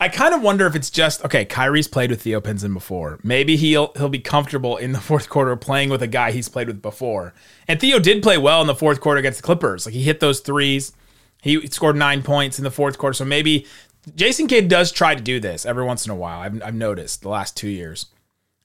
I 0.00 0.08
kind 0.08 0.34
of 0.34 0.42
wonder 0.42 0.66
if 0.66 0.74
it's 0.74 0.90
just 0.90 1.24
okay. 1.24 1.44
Kyrie's 1.44 1.86
played 1.86 2.10
with 2.10 2.22
Theo 2.22 2.40
Pinson 2.40 2.74
before. 2.74 3.20
Maybe 3.22 3.56
he'll 3.56 3.92
he'll 3.96 4.08
be 4.08 4.18
comfortable 4.18 4.76
in 4.76 4.92
the 4.92 5.00
fourth 5.08 5.28
quarter 5.28 5.54
playing 5.54 5.90
with 5.90 6.02
a 6.02 6.08
guy 6.08 6.32
he's 6.32 6.48
played 6.48 6.66
with 6.66 6.82
before. 6.82 7.34
And 7.68 7.80
Theo 7.80 8.00
did 8.00 8.22
play 8.22 8.38
well 8.38 8.60
in 8.60 8.66
the 8.66 8.74
fourth 8.74 9.00
quarter 9.00 9.20
against 9.20 9.38
the 9.38 9.44
Clippers. 9.44 9.86
Like 9.86 9.94
he 9.94 10.02
hit 10.02 10.18
those 10.18 10.40
threes. 10.40 10.92
He 11.40 11.66
scored 11.68 11.96
nine 11.96 12.22
points 12.22 12.58
in 12.58 12.64
the 12.64 12.70
fourth 12.70 12.98
quarter. 12.98 13.14
So 13.14 13.24
maybe 13.24 13.66
Jason 14.14 14.48
Kidd 14.48 14.68
does 14.68 14.90
try 14.90 15.14
to 15.14 15.22
do 15.22 15.38
this 15.38 15.64
every 15.64 15.84
once 15.84 16.04
in 16.04 16.10
a 16.10 16.16
while. 16.16 16.40
I've, 16.40 16.60
I've 16.62 16.74
noticed 16.74 17.22
the 17.22 17.28
last 17.28 17.56
two 17.56 17.68
years. 17.68 18.06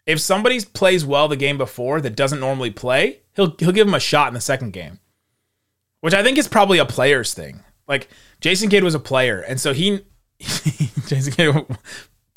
If 0.06 0.20
somebody 0.20 0.60
plays 0.62 1.06
well 1.06 1.28
the 1.28 1.36
game 1.36 1.58
before 1.58 2.02
that 2.02 2.16
doesn't 2.16 2.40
normally 2.40 2.72
play, 2.72 3.20
he'll 3.36 3.56
he'll 3.60 3.72
give 3.72 3.88
him 3.88 3.94
a 3.94 4.00
shot 4.00 4.30
in 4.30 4.34
the 4.34 4.42
second 4.42 4.72
game, 4.72 5.00
which 6.02 6.14
I 6.14 6.24
think 6.24 6.38
is 6.38 6.48
probably 6.48 6.78
a 6.78 6.86
player's 6.86 7.34
thing. 7.34 7.64
Like 7.88 8.10
Jason 8.42 8.70
Kidd 8.70 8.84
was 8.84 8.96
a 8.96 9.00
player, 9.00 9.40
and 9.42 9.60
so 9.60 9.74
he 9.74 10.06
Jason 10.40 11.34
Kidd 11.34 11.68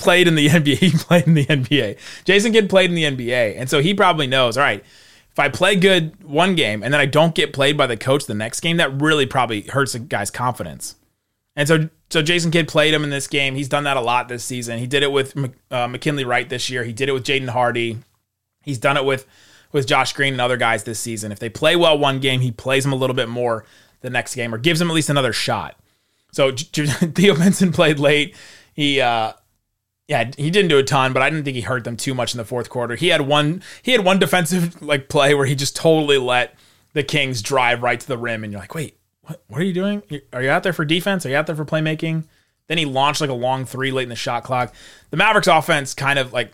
played 0.01 0.27
in 0.27 0.35
the 0.35 0.49
NBA. 0.49 0.79
He 0.81 0.91
played 0.91 1.27
in 1.27 1.35
the 1.35 1.47
NBA. 1.47 1.99
Jason 2.25 2.53
Kidd 2.53 2.69
played 2.69 2.91
in 2.91 2.97
the 2.97 3.05
NBA. 3.05 3.55
And 3.57 3.71
so 3.71 3.81
he 3.81 3.95
probably 3.95 4.27
knows, 4.27 4.57
all 4.57 4.65
right, 4.65 4.83
if 5.31 5.39
I 5.39 5.49
play 5.49 5.77
good 5.77 6.25
one 6.25 6.55
game 6.57 6.83
and 6.83 6.93
then 6.93 7.01
I 7.01 7.07
don't 7.07 7.35
get 7.35 7.53
played 7.53 7.77
by 7.77 7.87
the 7.87 7.97
coach 7.97 8.25
the 8.27 8.35
next 8.35 8.61
game, 8.61 8.79
that 8.79 9.01
really 9.01 9.27
probably 9.27 9.63
hurts 9.63 9.95
a 9.95 10.01
guy's 10.01 10.31
confidence. 10.31 10.97
And 11.55 11.69
so 11.69 11.89
so 12.09 12.23
Jason 12.23 12.51
Kidd 12.51 12.67
played 12.67 12.93
him 12.93 13.05
in 13.05 13.11
this 13.11 13.29
game. 13.29 13.55
He's 13.55 13.69
done 13.69 13.85
that 13.85 13.97
a 13.97 14.01
lot 14.01 14.29
this 14.29 14.43
season. 14.43 14.79
He 14.79 14.87
did 14.87 15.05
it 15.05 15.13
with 15.13 15.37
uh, 15.71 15.87
McKinley 15.87 16.25
Wright 16.25 16.49
this 16.49 16.69
year. 16.69 16.83
He 16.83 16.93
did 16.93 17.09
it 17.09 17.13
with 17.13 17.25
Jaden 17.25 17.51
Hardy. 17.51 17.99
He's 18.63 18.79
done 18.79 18.97
it 18.97 19.05
with 19.05 19.27
with 19.73 19.87
Josh 19.87 20.13
Green 20.13 20.35
and 20.35 20.41
other 20.41 20.57
guys 20.57 20.85
this 20.85 21.01
season. 21.01 21.33
If 21.33 21.39
they 21.39 21.49
play 21.49 21.77
well 21.77 21.99
one 21.99 22.21
game, 22.21 22.41
he 22.41 22.51
plays 22.51 22.85
them 22.85 22.93
a 22.93 22.97
little 22.97 23.15
bit 23.15 23.29
more 23.29 23.65
the 24.01 24.11
next 24.11 24.35
game 24.35 24.55
or 24.55 24.59
gives 24.59 24.79
them 24.79 24.91
at 24.91 24.95
least 24.95 25.11
another 25.11 25.33
shot. 25.33 25.77
So 26.33 26.53
Theo 26.53 27.35
Pinson 27.35 27.73
played 27.73 27.99
late. 27.99 28.37
He 28.75 29.01
uh 29.01 29.33
yeah, 30.09 30.29
he 30.37 30.51
didn't 30.51 30.71
do 30.71 30.79
a 30.79 30.83
ton, 30.83 31.13
but 31.13 31.23
I 31.23 31.31
didn't 31.31 31.45
think 31.45 31.55
he 31.55 31.61
hurt 31.61 31.85
them 31.85 31.97
too 31.97 32.15
much 32.15 32.35
in 32.35 32.39
the 32.39 32.45
fourth 32.45 32.69
quarter. 32.69 32.97
He 32.97 33.09
had 33.09 33.23
one 33.23 33.63
he 33.83 33.93
had 33.93 34.05
one 34.05 34.19
defensive 34.19 34.83
like 34.83 35.09
play 35.09 35.35
where 35.35 35.47
he 35.47 35.55
just 35.55 35.77
totally 35.77 36.19
let 36.19 36.57
the 36.93 37.05
Kings 37.05 37.43
drive 37.43 37.83
right 37.83 38.01
to 38.01 38.09
the 38.09 38.19
rim 38.19 38.43
and 38.43 38.53
you're 38.53 38.61
like, 38.61 38.75
"Wait, 38.75 38.99
what, 39.23 39.43
what 39.47 39.61
are 39.61 39.65
you 39.65 39.73
doing? 39.73 40.03
Are 40.33 40.43
you 40.43 40.51
out 40.51 40.65
there 40.65 40.73
for 40.73 40.85
defense? 40.85 41.25
Are 41.25 41.29
you 41.29 41.37
out 41.37 41.47
there 41.47 41.57
for 41.57 41.65
playmaking?" 41.65 42.25
Then 42.67 42.79
he 42.79 42.85
launched 42.85 43.21
like 43.21 43.31
a 43.31 43.35
long 43.35 43.65
3 43.65 43.91
late 43.91 44.05
in 44.05 44.09
the 44.11 44.17
shot 44.17 44.45
clock. 44.45 44.73
The 45.11 45.17
Mavericks 45.17 45.49
offense 45.49 45.93
kind 45.93 46.21
of 46.21 46.33
like 46.33 46.53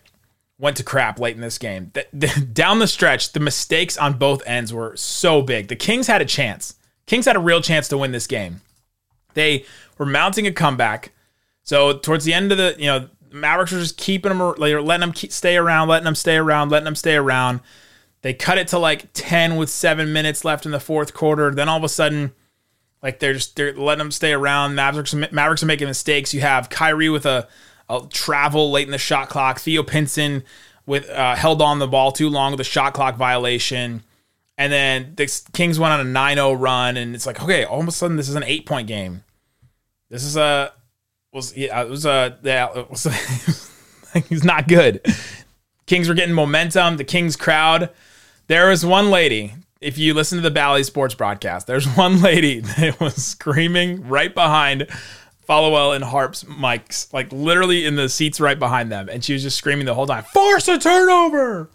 went 0.58 0.76
to 0.78 0.82
crap 0.82 1.18
late 1.18 1.34
in 1.34 1.42
this 1.42 1.58
game. 1.58 1.90
The, 1.94 2.06
the, 2.12 2.40
down 2.52 2.78
the 2.78 2.86
stretch, 2.86 3.32
the 3.32 3.40
mistakes 3.40 3.96
on 3.96 4.14
both 4.14 4.42
ends 4.46 4.72
were 4.72 4.96
so 4.96 5.42
big. 5.42 5.68
The 5.68 5.76
Kings 5.76 6.06
had 6.06 6.22
a 6.22 6.26
chance. 6.26 6.74
Kings 7.06 7.26
had 7.26 7.36
a 7.36 7.40
real 7.40 7.60
chance 7.60 7.88
to 7.88 7.98
win 7.98 8.12
this 8.12 8.26
game. 8.26 8.62
They 9.34 9.64
were 9.98 10.06
mounting 10.06 10.46
a 10.46 10.52
comeback. 10.52 11.12
So 11.62 11.98
towards 11.98 12.24
the 12.24 12.32
end 12.32 12.52
of 12.52 12.58
the, 12.58 12.74
you 12.78 12.86
know, 12.86 13.08
Mavericks 13.30 13.72
were 13.72 13.80
just 13.80 13.98
keeping 13.98 14.30
them, 14.30 14.40
like, 14.56 14.74
letting 14.74 15.00
them 15.00 15.12
keep, 15.12 15.30
stay 15.30 15.56
around, 15.56 15.88
letting 15.88 16.04
them 16.04 16.14
stay 16.14 16.36
around, 16.36 16.70
letting 16.70 16.84
them 16.84 16.96
stay 16.96 17.16
around. 17.16 17.60
They 18.22 18.32
cut 18.32 18.58
it 18.58 18.68
to 18.68 18.78
like 18.78 19.12
10 19.12 19.56
with 19.56 19.68
seven 19.68 20.12
minutes 20.12 20.44
left 20.44 20.64
in 20.64 20.72
the 20.72 20.80
fourth 20.80 21.12
quarter. 21.12 21.54
Then 21.54 21.68
all 21.68 21.76
of 21.76 21.84
a 21.84 21.88
sudden, 21.88 22.32
like 23.02 23.20
they're 23.20 23.34
just 23.34 23.56
they're 23.56 23.74
letting 23.74 23.98
them 23.98 24.10
stay 24.10 24.32
around. 24.32 24.74
Mavericks 24.74 25.14
Mavericks 25.14 25.62
are 25.62 25.66
making 25.66 25.86
mistakes. 25.86 26.34
You 26.34 26.40
have 26.40 26.70
Kyrie 26.70 27.08
with 27.08 27.26
a, 27.26 27.46
a 27.88 28.02
travel 28.10 28.70
late 28.70 28.86
in 28.86 28.92
the 28.92 28.98
shot 28.98 29.28
clock. 29.28 29.60
Theo 29.60 29.82
Pinson 29.82 30.44
with 30.86 31.08
uh, 31.10 31.34
held 31.34 31.60
on 31.60 31.78
the 31.78 31.88
ball 31.88 32.12
too 32.12 32.28
long 32.28 32.52
with 32.52 32.60
a 32.60 32.64
shot 32.64 32.94
clock 32.94 33.16
violation. 33.16 34.02
And 34.58 34.72
then 34.72 35.12
the 35.16 35.42
Kings 35.52 35.78
went 35.78 35.92
on 35.92 36.00
a 36.00 36.18
9-0 36.18 36.58
run, 36.58 36.96
and 36.96 37.14
it's 37.14 37.26
like, 37.26 37.42
okay, 37.42 37.64
all 37.64 37.80
of 37.80 37.88
a 37.88 37.92
sudden 37.92 38.16
this 38.16 38.28
is 38.28 38.36
an 38.36 38.44
eight 38.44 38.64
point 38.64 38.88
game. 38.88 39.22
This 40.08 40.24
is 40.24 40.36
a 40.36 40.72
was 41.32 41.56
yeah, 41.56 41.82
it 41.82 41.88
was 41.88 42.06
a 42.06 42.38
yeah, 42.42 42.68
it 42.74 42.90
was, 42.90 43.04
he's 44.28 44.42
not 44.42 44.66
good. 44.66 45.00
Kings 45.86 46.08
were 46.08 46.14
getting 46.14 46.34
momentum. 46.34 46.96
The 46.96 47.04
Kings 47.04 47.36
crowd. 47.36 47.90
There 48.48 48.70
was 48.70 48.84
one 48.84 49.10
lady. 49.10 49.54
If 49.80 49.98
you 49.98 50.14
listen 50.14 50.38
to 50.38 50.42
the 50.42 50.50
Bally 50.50 50.82
Sports 50.82 51.14
broadcast, 51.14 51.66
there's 51.66 51.86
one 51.96 52.22
lady 52.22 52.60
that 52.60 52.98
was 52.98 53.14
screaming 53.16 54.08
right 54.08 54.34
behind 54.34 54.88
Followill 55.46 55.94
and 55.94 56.04
Harp's 56.04 56.44
mics, 56.44 57.12
like 57.12 57.32
literally 57.32 57.84
in 57.84 57.96
the 57.96 58.08
seats 58.08 58.40
right 58.40 58.58
behind 58.58 58.90
them, 58.90 59.08
and 59.08 59.24
she 59.24 59.32
was 59.32 59.42
just 59.42 59.56
screaming 59.58 59.86
the 59.86 59.94
whole 59.94 60.06
time, 60.06 60.24
"Force 60.24 60.68
a 60.68 60.78
turnover! 60.78 61.70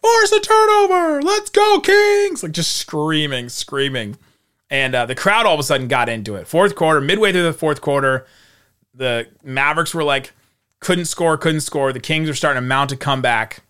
Force 0.00 0.32
a 0.32 0.40
turnover! 0.40 1.22
Let's 1.22 1.50
go, 1.50 1.80
Kings!" 1.80 2.42
Like 2.42 2.52
just 2.52 2.76
screaming, 2.76 3.48
screaming. 3.48 4.16
And 4.70 4.94
uh, 4.94 5.06
the 5.06 5.14
crowd 5.14 5.46
all 5.46 5.54
of 5.54 5.60
a 5.60 5.62
sudden 5.62 5.88
got 5.88 6.08
into 6.08 6.34
it. 6.34 6.48
Fourth 6.48 6.74
quarter, 6.74 7.00
midway 7.00 7.32
through 7.32 7.44
the 7.44 7.52
fourth 7.52 7.80
quarter, 7.80 8.26
the 8.92 9.28
Mavericks 9.44 9.94
were 9.94 10.02
like, 10.02 10.32
couldn't 10.80 11.04
score, 11.06 11.36
couldn't 11.36 11.60
score. 11.60 11.92
The 11.92 12.00
Kings 12.00 12.28
are 12.28 12.34
starting 12.34 12.62
to 12.62 12.66
mount 12.66 12.92
a 12.92 12.96
comeback. 12.96 13.62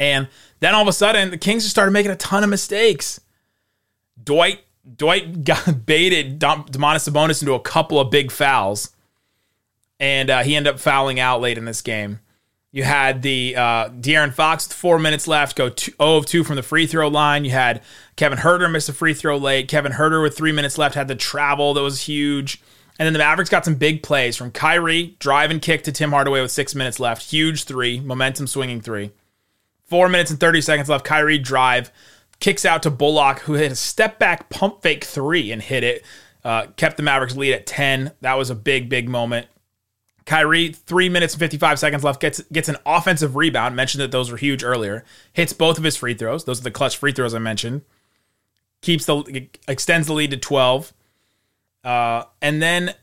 And 0.00 0.28
then 0.60 0.74
all 0.74 0.82
of 0.82 0.88
a 0.88 0.92
sudden, 0.92 1.30
the 1.30 1.38
Kings 1.38 1.62
just 1.62 1.74
started 1.74 1.92
making 1.92 2.10
a 2.10 2.16
ton 2.16 2.44
of 2.44 2.50
mistakes. 2.50 3.20
Dwight 4.22 4.60
Dwight 4.96 5.44
got 5.44 5.84
baited 5.86 6.40
Domantas 6.40 7.08
Sabonis 7.08 7.42
into 7.42 7.54
a 7.54 7.60
couple 7.60 8.00
of 8.00 8.10
big 8.10 8.30
fouls, 8.30 8.90
and 10.00 10.30
uh, 10.30 10.42
he 10.42 10.56
ended 10.56 10.74
up 10.74 10.80
fouling 10.80 11.20
out 11.20 11.40
late 11.40 11.58
in 11.58 11.64
this 11.64 11.82
game. 11.82 12.20
You 12.70 12.84
had 12.84 13.22
the 13.22 13.56
uh, 13.56 13.88
De'Aaron 13.88 14.32
Fox 14.32 14.68
with 14.68 14.76
four 14.76 14.98
minutes 14.98 15.26
left, 15.26 15.56
go 15.56 15.70
two, 15.70 15.92
0 15.92 16.16
of 16.18 16.26
2 16.26 16.44
from 16.44 16.56
the 16.56 16.62
free 16.62 16.86
throw 16.86 17.08
line. 17.08 17.44
You 17.44 17.50
had 17.50 17.82
Kevin 18.16 18.38
Huerter 18.38 18.70
miss 18.70 18.88
a 18.90 18.92
free 18.92 19.14
throw 19.14 19.38
late. 19.38 19.68
Kevin 19.68 19.92
Huerter 19.92 20.22
with 20.22 20.36
three 20.36 20.52
minutes 20.52 20.76
left 20.76 20.94
had 20.94 21.08
the 21.08 21.14
travel 21.14 21.72
that 21.74 21.82
was 21.82 22.02
huge. 22.02 22.60
And 22.98 23.06
then 23.06 23.12
the 23.14 23.20
Mavericks 23.20 23.48
got 23.48 23.64
some 23.64 23.76
big 23.76 24.02
plays 24.02 24.36
from 24.36 24.50
Kyrie, 24.50 25.16
drive 25.18 25.50
and 25.50 25.62
kick 25.62 25.84
to 25.84 25.92
Tim 25.92 26.10
Hardaway 26.10 26.42
with 26.42 26.50
six 26.50 26.74
minutes 26.74 27.00
left. 27.00 27.30
Huge 27.30 27.64
three, 27.64 28.00
momentum 28.00 28.46
swinging 28.46 28.80
three. 28.80 29.12
Four 29.84 30.08
minutes 30.08 30.30
and 30.30 30.40
30 30.40 30.60
seconds 30.60 30.88
left. 30.88 31.04
Kyrie 31.04 31.38
drive, 31.38 31.90
kicks 32.40 32.64
out 32.64 32.82
to 32.84 32.90
Bullock, 32.90 33.40
who 33.40 33.54
hit 33.54 33.72
a 33.72 33.76
step 33.76 34.18
back 34.18 34.48
pump 34.48 34.82
fake 34.82 35.04
three 35.04 35.50
and 35.52 35.62
hit 35.62 35.84
it. 35.84 36.04
Uh, 36.44 36.66
kept 36.76 36.96
the 36.96 37.02
Mavericks 37.02 37.36
lead 37.36 37.52
at 37.52 37.66
10. 37.66 38.12
That 38.20 38.34
was 38.34 38.50
a 38.50 38.54
big, 38.54 38.88
big 38.88 39.08
moment. 39.08 39.48
Kyrie, 40.24 40.72
three 40.72 41.08
minutes 41.08 41.34
and 41.34 41.40
55 41.40 41.78
seconds 41.78 42.04
left, 42.04 42.20
gets 42.20 42.40
gets 42.52 42.68
an 42.68 42.76
offensive 42.84 43.34
rebound. 43.34 43.74
Mentioned 43.74 44.02
that 44.02 44.12
those 44.12 44.30
were 44.30 44.36
huge 44.36 44.62
earlier. 44.62 45.04
Hits 45.32 45.54
both 45.54 45.78
of 45.78 45.84
his 45.84 45.96
free 45.96 46.14
throws. 46.14 46.44
Those 46.44 46.60
are 46.60 46.64
the 46.64 46.70
clutch 46.70 46.98
free 46.98 47.12
throws 47.12 47.34
I 47.34 47.38
mentioned. 47.38 47.82
Keeps 48.82 49.06
the 49.06 49.48
extends 49.66 50.06
the 50.06 50.12
lead 50.12 50.30
to 50.32 50.36
12. 50.36 50.92
Uh, 51.82 52.24
and 52.42 52.60
then 52.60 52.94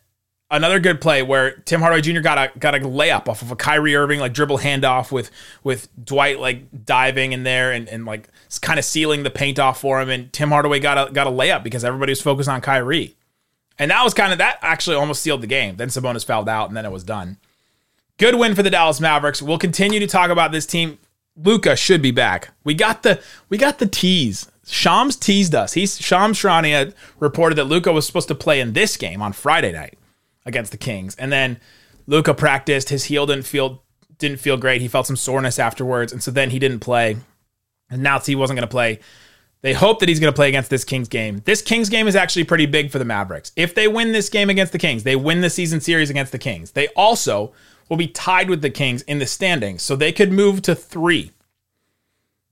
another 0.52 0.80
good 0.80 1.02
play 1.02 1.24
where 1.24 1.58
Tim 1.58 1.82
Hardaway 1.82 2.02
Jr. 2.02 2.22
got 2.22 2.38
a 2.38 2.60
got 2.60 2.76
a 2.76 2.80
layup 2.80 3.28
off 3.28 3.42
of 3.42 3.52
a 3.52 3.56
Kyrie 3.56 3.96
Irving 3.96 4.20
like 4.20 4.34
dribble 4.34 4.60
handoff 4.60 5.12
with 5.12 5.32
with 5.64 5.88
Dwight 6.04 6.40
like 6.40 6.86
diving 6.86 7.34
in 7.34 7.44
there 7.44 7.72
and, 7.72 7.88
and 7.90 8.06
like 8.06 8.30
kind 8.62 8.80
of 8.80 8.86
sealing 8.86 9.24
the 9.24 9.30
paint 9.30 9.60
off 9.60 9.80
for 9.80 10.02
him, 10.02 10.10
and 10.10 10.32
Tim 10.32 10.50
Hardaway 10.50 10.80
got 10.80 11.10
a 11.10 11.12
got 11.12 11.28
a 11.28 11.32
layup 11.32 11.64
because 11.64 11.84
everybody 11.84 12.12
was 12.12 12.22
focused 12.22 12.50
on 12.50 12.62
Kyrie. 12.62 13.16
And 13.78 13.92
that 13.92 14.04
was 14.04 14.14
kind 14.14 14.32
of 14.32 14.38
that 14.38 14.60
actually 14.62 14.96
almost 14.96 15.22
sealed 15.22 15.42
the 15.42 15.48
game. 15.48 15.76
Then 15.76 15.90
Sabonis 15.90 16.26
fouled 16.26 16.48
out, 16.48 16.70
and 16.70 16.78
then 16.78 16.86
it 16.86 16.92
was 16.92 17.04
done. 17.04 17.38
Good 18.18 18.36
win 18.36 18.56
for 18.56 18.64
the 18.64 18.70
Dallas 18.70 19.02
Mavericks. 19.02 19.42
We'll 19.42 19.58
continue 19.58 20.00
to 20.00 20.08
talk 20.08 20.30
about 20.30 20.54
this 20.54 20.66
team. 20.66 20.98
Luka 21.36 21.76
should 21.76 22.02
be 22.02 22.12
back. 22.12 22.52
We 22.64 22.74
got 22.74 23.04
the 23.04 23.22
we 23.50 23.58
got 23.58 23.80
the 23.80 23.88
tease. 23.88 24.50
Shams 24.68 25.16
teased 25.18 25.54
us. 25.54 25.74
He's 25.74 26.00
Shams 26.00 26.40
Charania 26.40 26.94
reported 27.20 27.56
that 27.56 27.66
Luka 27.66 27.92
was 27.92 28.08
supposed 28.08 28.30
to 28.30 28.36
play 28.36 28.62
in 28.62 28.74
this 28.74 28.96
game 28.96 29.22
on 29.22 29.34
Friday 29.34 29.74
night 29.74 29.98
against 30.46 30.72
the 30.72 30.78
Kings, 30.78 31.16
and 31.16 31.32
then 31.32 31.60
Luka 32.08 32.34
practiced. 32.34 32.90
His 32.90 33.06
heel 33.06 33.26
didn't 33.26 33.46
feel 33.46 33.84
didn't 34.18 34.40
feel 34.40 34.58
great. 34.58 34.82
He 34.82 34.88
felt 34.88 35.08
some 35.08 35.16
soreness 35.16 35.60
afterwards, 35.60 36.14
and 36.14 36.24
so 36.24 36.32
then 36.32 36.52
he 36.52 36.60
didn't 36.60 36.80
play. 36.80 37.18
And 37.90 38.02
now 38.02 38.20
he 38.20 38.36
wasn't 38.36 38.58
going 38.58 38.68
to 38.68 38.72
play. 38.72 39.00
They 39.62 39.74
hope 39.74 40.00
that 40.00 40.10
he's 40.10 40.20
going 40.20 40.32
to 40.32 40.36
play 40.36 40.48
against 40.48 40.70
this 40.70 40.84
Kings 40.84 41.08
game. 41.08 41.42
This 41.46 41.62
Kings 41.62 41.90
game 41.90 42.08
is 42.08 42.16
actually 42.16 42.44
pretty 42.44 42.66
big 42.66 42.92
for 42.92 43.00
the 43.00 43.06
Mavericks. 43.06 43.52
If 43.56 43.74
they 43.74 43.88
win 43.88 44.12
this 44.12 44.30
game 44.30 44.50
against 44.50 44.72
the 44.72 44.78
Kings, 44.78 45.04
they 45.04 45.16
win 45.16 45.42
the 45.42 45.50
season 45.50 45.82
series 45.82 46.10
against 46.10 46.32
the 46.32 46.38
Kings. 46.38 46.72
They 46.72 46.88
also 46.90 47.52
will 47.90 47.98
be 47.98 48.08
tied 48.08 48.50
with 48.50 48.62
the 48.62 48.70
Kings 48.70 49.02
in 49.04 49.20
the 49.20 49.26
standings, 49.26 49.82
so 49.82 49.96
they 49.96 50.12
could 50.12 50.32
move 50.32 50.62
to 50.64 50.76
three 50.76 51.32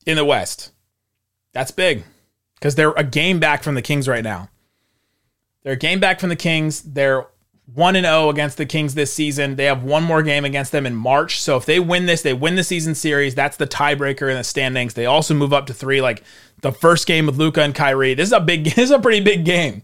in 0.06 0.15
the 0.15 0.25
West. 0.25 0.71
That's 1.53 1.71
big 1.71 2.03
because 2.56 2.75
they're 2.75 2.91
a 2.91 3.03
game 3.03 3.39
back 3.39 3.63
from 3.63 3.75
the 3.75 3.82
Kings 3.82 4.08
right 4.08 4.23
now. 4.23 4.49
They're 5.62 5.73
a 5.73 5.77
game 5.77 5.99
back 5.99 6.19
from 6.19 6.29
the 6.29 6.36
Kings. 6.36 6.82
They're 6.82 7.27
1 7.65 7.95
and 7.95 8.06
0 8.06 8.30
against 8.30 8.58
the 8.58 8.65
Kings 8.65 8.93
this 8.93 9.13
season. 9.13 9.56
They 9.56 9.65
have 9.65 9.84
one 9.84 10.04
more 10.04 10.21
game 10.21 10.45
against 10.45 10.71
them 10.71 10.86
in 10.86 10.95
March. 10.95 11.39
So 11.39 11.56
if 11.58 11.65
they 11.65 11.80
win 11.80 12.06
this, 12.06 12.21
they 12.21 12.34
win 12.34 12.56
the 12.56 12.63
season 12.63 12.93
series. 12.93 13.36
That's 13.36 13.58
the 13.58 13.67
tiebreaker 13.67 14.30
in 14.30 14.38
the 14.38 14.43
standings. 14.43 14.93
They 14.93 15.06
also 15.06 15.34
move 15.34 15.54
up 15.54 15.65
to 15.67 15.73
3 15.73 16.02
like 16.02 16.23
the 16.62 16.71
first 16.71 17.08
game 17.08 17.26
with 17.26 17.38
Luka 17.38 17.62
and 17.62 17.73
Kyrie. 17.73 18.15
This 18.15 18.30
is 18.30 18.34
a 18.34 18.39
big 18.39 18.63
this 18.76 18.78
is 18.78 18.91
a 18.91 18.99
pretty 18.99 19.21
big 19.21 19.45
game. 19.45 19.84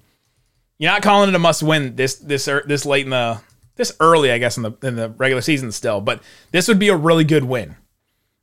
You're 0.77 0.91
not 0.91 1.01
calling 1.01 1.29
it 1.29 1.35
a 1.35 1.39
must 1.39 1.63
win 1.63 1.95
this 1.95 2.15
this 2.15 2.45
this 2.45 2.85
late 2.85 3.05
in 3.05 3.11
the 3.11 3.41
this 3.75 3.95
early, 3.99 4.31
I 4.31 4.37
guess 4.37 4.57
in 4.57 4.63
the 4.63 4.73
in 4.83 4.95
the 4.95 5.09
regular 5.09 5.41
season 5.41 5.71
still, 5.71 6.01
but 6.01 6.21
this 6.51 6.67
would 6.67 6.79
be 6.79 6.89
a 6.89 6.95
really 6.95 7.23
good 7.23 7.45
win. 7.45 7.75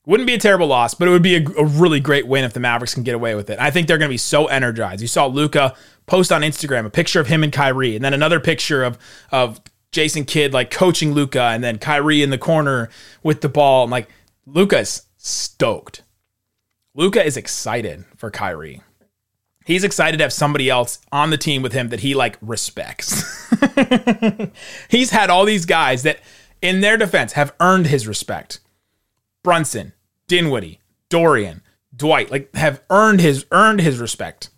Wouldn't 0.07 0.27
be 0.27 0.35
a 0.35 0.39
terrible 0.39 0.69
loss, 0.69 0.95
but 0.95 1.09
it 1.09 1.11
would 1.11 1.23
be 1.23 1.37
a, 1.37 1.45
a 1.59 1.65
really 1.65 2.01
great 2.01 2.27
win 2.27 2.45
if 2.45 2.53
the 2.53 2.61
Mavericks 2.61 2.95
can 2.95 3.03
get 3.03 3.15
away 3.15 3.35
with 3.35 3.51
it. 3.51 3.59
I 3.59 3.71
think 3.71 3.89
they're 3.89 3.99
going 3.99 4.09
to 4.09 4.13
be 4.15 4.19
so 4.19 4.47
energized. 4.47 5.03
You 5.03 5.09
saw 5.09 5.27
Luka 5.27 5.75
post 6.07 6.31
on 6.31 6.43
Instagram 6.43 6.87
a 6.87 6.91
picture 6.91 7.21
of 7.21 7.27
him 7.27 7.43
and 7.43 7.53
Kyrie, 7.53 7.97
and 7.97 8.05
then 8.05 8.15
another 8.15 8.41
picture 8.41 8.85
of 8.85 8.99
of 9.33 9.61
Jason 9.91 10.25
Kidd 10.25 10.53
like 10.53 10.71
coaching 10.71 11.13
Luka, 11.13 11.43
and 11.43 11.63
then 11.63 11.79
Kyrie 11.79 12.23
in 12.23 12.31
the 12.31 12.39
corner 12.39 12.89
with 13.23 13.41
the 13.41 13.49
ball. 13.49 13.89
Like, 13.89 14.09
Luka's 14.47 15.03
stoked. 15.17 16.03
Luka 16.95 17.25
is 17.25 17.37
excited 17.37 18.05
for 18.17 18.31
Kyrie. 18.31 18.83
He's 19.65 19.83
excited 19.83 20.19
to 20.19 20.25
have 20.25 20.33
somebody 20.33 20.71
else 20.71 21.01
on 21.11 21.31
the 21.31 21.37
team 21.37 21.61
with 21.61 21.73
him 21.73 21.89
that 21.89 22.01
he 22.01 22.15
like 22.15 22.39
respects. 22.41 23.25
He's 24.89 25.11
had 25.11 25.29
all 25.29 25.45
these 25.45 25.67
guys 25.67 26.05
that, 26.05 26.21
in 26.63 26.81
their 26.81 26.97
defense, 26.97 27.33
have 27.33 27.53
earned 27.59 27.89
his 27.89 28.07
respect. 28.07 28.61
Brunson, 29.43 29.93
Dinwiddie, 30.29 30.81
Dorian, 31.09 31.63
Dwight, 31.95 32.31
like 32.31 32.55
have 32.55 32.83
earned 32.91 33.21
his 33.21 33.47
earned 33.51 33.81
his 33.81 33.99
respect. 33.99 34.51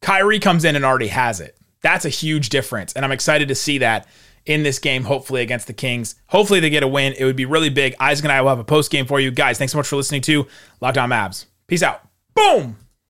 Kyrie 0.00 0.38
comes 0.38 0.64
in 0.64 0.76
and 0.76 0.84
already 0.84 1.08
has 1.08 1.40
it. 1.40 1.56
That's 1.82 2.04
a 2.04 2.10
huge 2.10 2.48
difference. 2.48 2.92
And 2.92 3.04
I'm 3.04 3.12
excited 3.12 3.48
to 3.48 3.54
see 3.54 3.78
that 3.78 4.06
in 4.44 4.62
this 4.62 4.78
game, 4.78 5.04
hopefully 5.04 5.42
against 5.42 5.66
the 5.66 5.72
Kings. 5.72 6.16
Hopefully 6.28 6.60
they 6.60 6.70
get 6.70 6.82
a 6.82 6.88
win. 6.88 7.14
It 7.16 7.24
would 7.24 7.36
be 7.36 7.44
really 7.44 7.70
big. 7.70 7.94
Isaac 8.00 8.24
and 8.24 8.32
I 8.32 8.40
will 8.40 8.48
have 8.48 8.58
a 8.58 8.64
post 8.64 8.90
game 8.90 9.06
for 9.06 9.20
you. 9.20 9.30
Guys, 9.30 9.58
thanks 9.58 9.72
so 9.72 9.78
much 9.78 9.86
for 9.86 9.96
listening 9.96 10.22
to 10.22 10.46
Locked 10.80 10.98
On 10.98 11.08
Mavs. 11.08 11.46
Peace 11.66 11.82
out. 11.82 12.02
Boom. 12.34 12.76